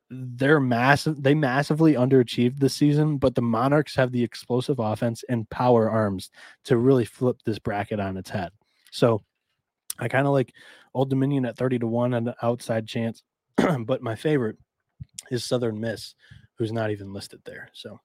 [0.10, 5.50] They're massive, they massively underachieved this season, but the Monarchs have the explosive offense and
[5.50, 6.30] power arms
[6.66, 8.52] to really flip this bracket on its head.
[8.92, 9.22] So
[10.00, 10.54] I kind of like
[10.94, 13.24] Old Dominion at 30 to 1 an outside chance.
[13.86, 14.58] but my favorite
[15.32, 16.16] is Southern Miss,
[16.58, 17.70] who's not even listed there.
[17.74, 18.00] So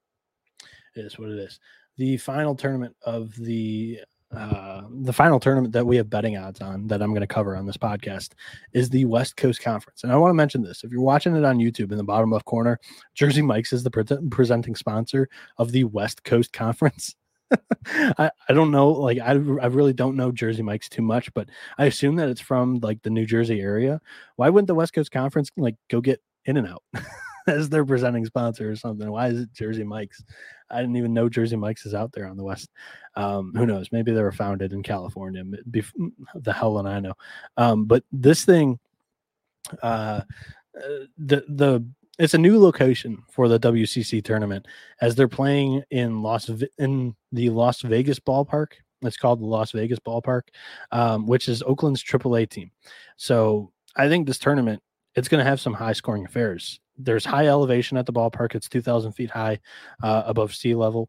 [0.95, 1.61] it is what it is.
[1.97, 4.01] The final tournament of the
[4.35, 7.57] uh, the final tournament that we have betting odds on that I'm going to cover
[7.57, 8.35] on this podcast
[8.72, 10.05] is the West Coast Conference.
[10.05, 12.31] And I want to mention this if you're watching it on YouTube in the bottom
[12.31, 12.78] left corner,
[13.14, 15.28] Jersey Mike's is the pre- presenting sponsor
[15.59, 17.16] of the West Coast Conference.
[17.86, 21.48] I, I don't know like I, I really don't know jersey mike's too much but
[21.78, 24.01] i assume that it's from like the new jersey area.
[24.36, 26.82] Why wouldn't the west coast conference like go get in and out
[27.46, 29.11] as their presenting sponsor or something?
[29.11, 30.22] Why is it jersey mike's?
[30.70, 32.70] I didn't even know jersey mike's is out there on the west
[33.16, 33.92] um, who knows?
[33.92, 37.14] Maybe they were founded in california bef- the hell and i know.
[37.57, 38.78] Um, but this thing
[39.82, 40.22] uh,
[40.76, 41.84] uh the the
[42.20, 44.68] it's a new location for the WCC tournament
[45.00, 48.72] as they're playing in Las in the Las Vegas ballpark.
[49.02, 50.42] It's called the Las Vegas ballpark,
[50.92, 52.70] um, which is Oakland's AAA team.
[53.16, 54.82] So I think this tournament
[55.14, 56.78] it's going to have some high scoring affairs.
[56.98, 58.54] There's high elevation at the ballpark.
[58.54, 59.58] It's 2,000 feet high
[60.02, 61.08] uh, above sea level,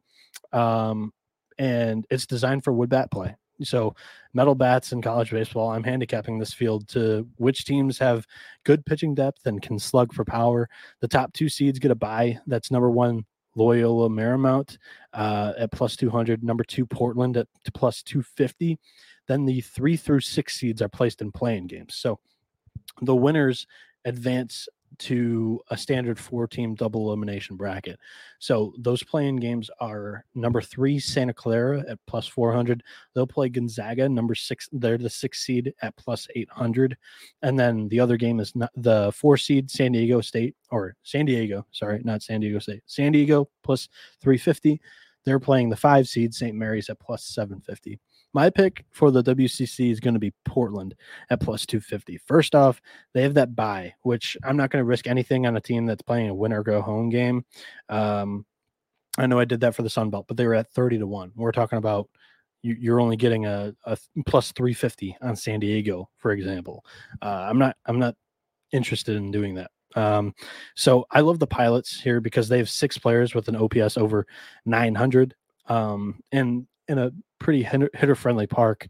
[0.53, 1.11] um,
[1.59, 3.35] and it's designed for wood bat play.
[3.63, 3.95] So,
[4.33, 8.25] metal bats in college baseball, I'm handicapping this field to which teams have
[8.63, 10.69] good pitching depth and can slug for power.
[10.99, 12.39] The top two seeds get a buy.
[12.47, 14.77] That's number one, Loyola Marymount
[15.13, 18.79] uh, at plus 200, number two, Portland at plus 250.
[19.27, 21.95] Then the three through six seeds are placed in playing games.
[21.95, 22.19] So,
[23.01, 23.67] the winners
[24.05, 24.67] advance
[24.99, 27.99] to a standard four team double elimination bracket.
[28.39, 32.83] So those playing games are number three, Santa Clara at plus 400.
[33.13, 34.69] They'll play Gonzaga, number six.
[34.71, 36.97] They're the six seed at plus 800.
[37.41, 41.65] And then the other game is the four seed San Diego State or San Diego,
[41.71, 43.89] sorry, not San Diego State, San Diego plus
[44.21, 44.81] 350.
[45.23, 46.55] They're playing the five seed St.
[46.55, 47.99] Mary's at plus 750.
[48.33, 50.95] My pick for the WCC is going to be Portland
[51.29, 52.17] at plus 250.
[52.19, 52.81] First off,
[53.13, 56.01] they have that buy, which I'm not going to risk anything on a team that's
[56.01, 57.45] playing a win or go home game.
[57.89, 58.45] Um,
[59.17, 61.07] I know I did that for the Sun Belt, but they were at 30 to
[61.07, 61.33] 1.
[61.35, 62.09] We're talking about
[62.63, 66.85] you, are only getting a, a plus 350 on San Diego, for example.
[67.21, 68.15] Uh, I'm not I'm not
[68.71, 69.71] interested in doing that.
[69.95, 70.33] Um,
[70.75, 74.25] so I love the pilots here because they have six players with an OPS over
[74.65, 75.35] 900.
[75.67, 77.11] Um, and in a
[77.41, 78.87] pretty hitter friendly park.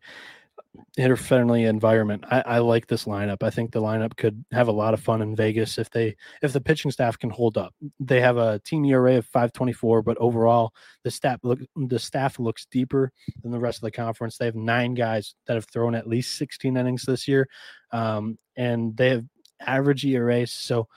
[0.95, 2.23] hitter friendly environment.
[2.29, 3.43] I, I, like this lineup.
[3.43, 6.53] I think the lineup could have a lot of fun in Vegas if they if
[6.53, 7.73] the pitching staff can hold up.
[7.99, 10.73] They have a team ERA of 524, but overall
[11.03, 14.37] the staff look the staff looks deeper than the rest of the conference.
[14.37, 17.47] They have nine guys that have thrown at least 16 innings this year,
[17.91, 19.25] um, and they have
[19.61, 20.51] average ERAs.
[20.51, 20.87] So,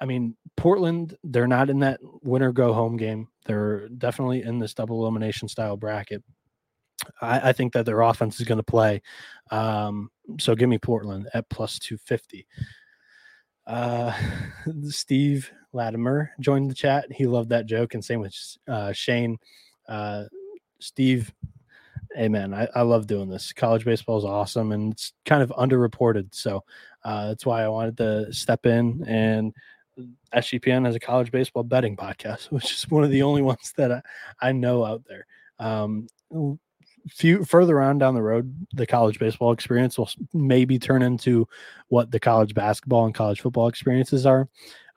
[0.00, 3.28] I mean, Portland they're not in that winner go home game.
[3.46, 6.22] They're definitely in this double elimination style bracket.
[7.20, 9.02] I, I think that their offense is going to play.
[9.50, 12.46] Um, so give me Portland at plus 250.
[13.66, 14.12] Uh,
[14.88, 17.10] Steve Latimer joined the chat.
[17.12, 18.34] He loved that joke, and same with
[18.68, 19.38] uh, Shane.
[19.88, 20.24] Uh,
[20.80, 21.32] Steve,
[22.14, 23.52] hey I, I love doing this.
[23.52, 26.34] College baseball is awesome, and it's kind of underreported.
[26.34, 26.64] So
[27.04, 29.04] uh, that's why I wanted to step in.
[29.06, 29.52] And
[30.34, 33.92] SGPN has a college baseball betting podcast, which is one of the only ones that
[33.92, 34.02] I,
[34.40, 35.26] I know out there.
[35.58, 36.08] Um,
[37.08, 41.48] few further on down the road, the college baseball experience will maybe turn into
[41.88, 44.48] what the college basketball and college football experiences are,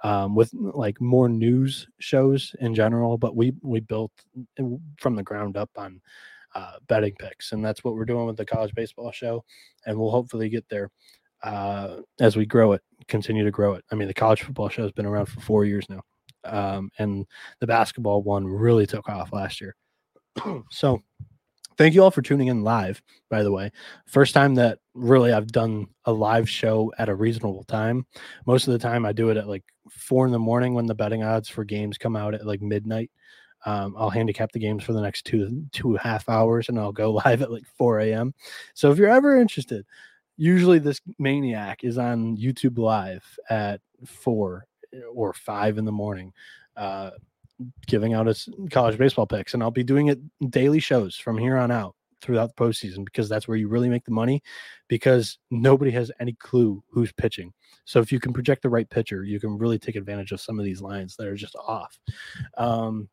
[0.03, 3.17] um, with like more news shows in general.
[3.17, 4.11] But we we built
[4.97, 6.01] from the ground up on
[6.55, 9.43] uh, betting picks, and that's what we're doing with the college baseball show,
[9.85, 10.89] and we'll hopefully get there
[11.43, 13.83] uh, as we grow it, continue to grow it.
[13.91, 16.01] I mean, the college football show has been around for four years now,
[16.45, 17.25] um, and
[17.59, 19.75] the basketball one really took off last year.
[20.71, 21.01] so
[21.77, 23.71] Thank you all for tuning in live, by the way.
[24.05, 28.05] First time that really I've done a live show at a reasonable time.
[28.45, 30.95] Most of the time I do it at like four in the morning when the
[30.95, 33.11] betting odds for games come out at like midnight.
[33.65, 37.11] Um, I'll handicap the games for the next two two half hours and I'll go
[37.25, 38.33] live at like 4 a.m.
[38.73, 39.85] So if you're ever interested,
[40.37, 44.65] usually this maniac is on YouTube live at four
[45.13, 46.33] or five in the morning.
[46.75, 47.11] Uh,
[47.87, 51.57] giving out his college baseball picks, and I'll be doing it daily shows from here
[51.57, 54.41] on out throughout the postseason because that's where you really make the money
[54.87, 57.51] because nobody has any clue who's pitching.
[57.85, 60.57] So if you can project the right pitcher, you can really take advantage of some
[60.57, 61.99] of these lines that are just off.
[62.57, 63.09] Um,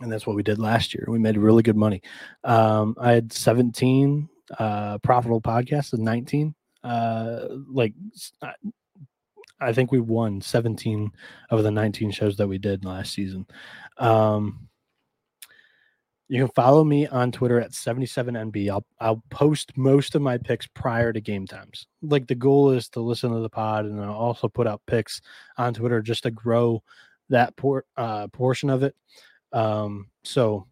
[0.00, 1.04] and that's what we did last year.
[1.08, 2.02] We made really good money.
[2.44, 6.54] Um, I had 17 uh, profitable podcasts and 19.
[6.82, 7.92] Uh, like
[9.60, 11.10] I think we won 17
[11.50, 13.46] of the 19 shows that we did last season.
[13.98, 14.68] Um,
[16.28, 18.70] you can follow me on Twitter at 77NB.
[18.70, 21.88] I'll I'll post most of my picks prior to game times.
[22.02, 25.20] Like the goal is to listen to the pod and I'll also put out picks
[25.58, 26.84] on Twitter just to grow
[27.30, 28.94] that por- uh, portion of it.
[29.52, 30.68] Um, so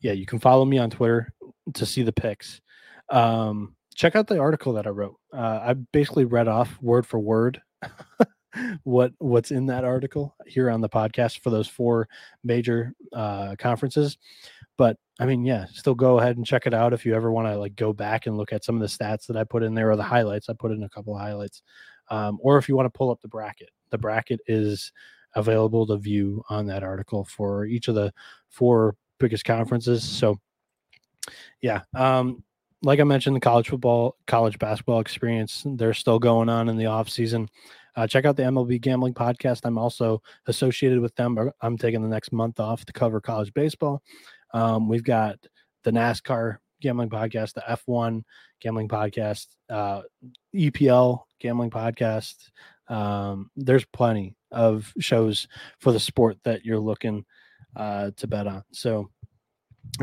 [0.00, 1.32] yeah, you can follow me on Twitter
[1.74, 2.60] to see the picks.
[3.08, 5.16] Um, check out the article that I wrote.
[5.32, 7.60] Uh, I basically read off word for word
[8.84, 12.08] what what's in that article here on the podcast for those four
[12.44, 14.18] major uh, conferences.
[14.76, 17.48] But I mean, yeah, still go ahead and check it out if you ever want
[17.48, 19.74] to like go back and look at some of the stats that I put in
[19.74, 20.48] there or the highlights.
[20.48, 21.62] I put in a couple of highlights,
[22.10, 24.92] um, or if you want to pull up the bracket, the bracket is
[25.34, 28.12] available to view on that article for each of the
[28.50, 30.02] four biggest conferences.
[30.02, 30.38] So,
[31.60, 32.42] yeah, um,
[32.82, 36.86] like I mentioned, the college football, college basketball experience, they're still going on in the
[36.86, 37.48] off season.
[37.96, 39.62] Uh, check out the MLB Gambling Podcast.
[39.64, 41.50] I'm also associated with them.
[41.62, 44.02] I'm taking the next month off to cover college baseball.
[44.52, 45.38] Um, we've got
[45.84, 48.22] the NASCAR Gambling Podcast, the F1
[48.60, 50.02] Gambling Podcast, uh,
[50.54, 52.50] EPL Gambling Podcast.
[52.88, 55.48] Um, there's plenty of shows
[55.80, 57.24] for the sport that you're looking
[57.74, 58.62] uh, to bet on.
[58.72, 59.10] So,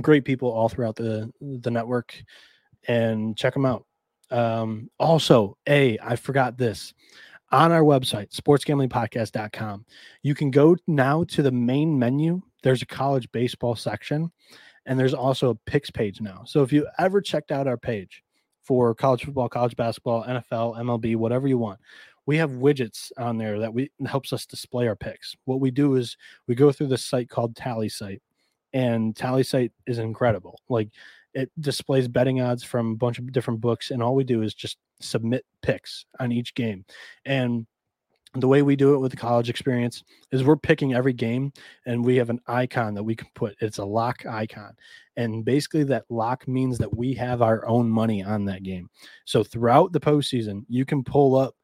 [0.02, 2.16] great people all throughout the the network
[2.88, 3.86] and check them out.
[4.32, 6.94] Um, also, a I forgot this
[7.52, 9.86] on our website, sportsgamblingpodcast.com.
[10.24, 12.42] You can go now to the main menu.
[12.64, 14.32] There's a college baseball section,
[14.86, 16.44] and there's also a picks page now.
[16.46, 18.24] So if you ever checked out our page
[18.64, 21.80] for college football, college basketball, NFL, MLB, whatever you want,
[22.26, 25.36] we have widgets on there that we helps us display our picks.
[25.46, 26.18] What we do is
[26.48, 28.22] we go through this site called TallySight,
[28.72, 30.60] and TallySight is incredible.
[30.70, 30.90] Like
[31.34, 34.54] it displays betting odds from a bunch of different books and all we do is
[34.54, 36.86] just submit picks on each game.
[37.26, 37.66] And
[38.36, 41.54] the way we do it with the college experience is we're picking every game
[41.86, 43.56] and we have an icon that we can put.
[43.62, 44.74] It's a lock icon.
[45.18, 48.90] And basically that lock means that we have our own money on that game.
[49.26, 51.56] So throughout the postseason you can pull up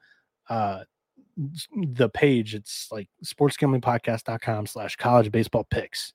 [0.50, 0.84] uh,
[1.74, 2.56] the page.
[2.56, 6.14] It's like sports gambling sportsgamblingpodcast.com slash college baseball picks.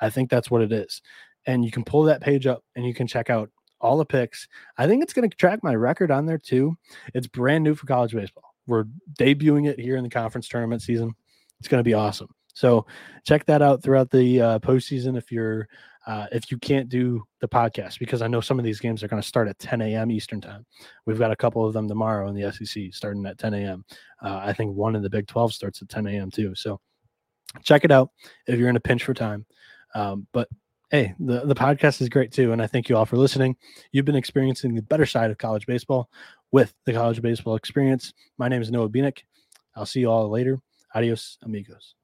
[0.00, 1.00] I think that's what it is
[1.46, 4.48] and you can pull that page up and you can check out all the picks.
[4.78, 6.76] I think it's going to track my record on there too.
[7.14, 8.54] It's brand new for college baseball.
[8.66, 8.84] We're
[9.18, 11.14] debuting it here in the conference tournament season.
[11.60, 12.28] It's going to be awesome.
[12.54, 12.86] So
[13.24, 15.68] check that out throughout the uh, postseason if you're
[16.06, 19.08] uh, if you can't do the podcast, because I know some of these games are
[19.08, 20.10] going to start at 10 a.m.
[20.12, 20.64] Eastern time.
[21.04, 23.84] We've got a couple of them tomorrow in the SEC starting at 10 a.m.
[24.22, 26.30] Uh, I think one in the Big 12 starts at 10 a.m.
[26.30, 26.54] too.
[26.54, 26.80] So
[27.64, 28.10] check it out
[28.46, 29.46] if you're in a pinch for time.
[29.96, 30.48] Um, but
[30.90, 32.52] hey, the, the podcast is great too.
[32.52, 33.56] And I thank you all for listening.
[33.92, 36.10] You've been experiencing the better side of college baseball
[36.52, 38.12] with the college baseball experience.
[38.38, 39.22] My name is Noah Bieniek.
[39.74, 40.58] I'll see you all later.
[40.94, 41.94] Adios, amigos.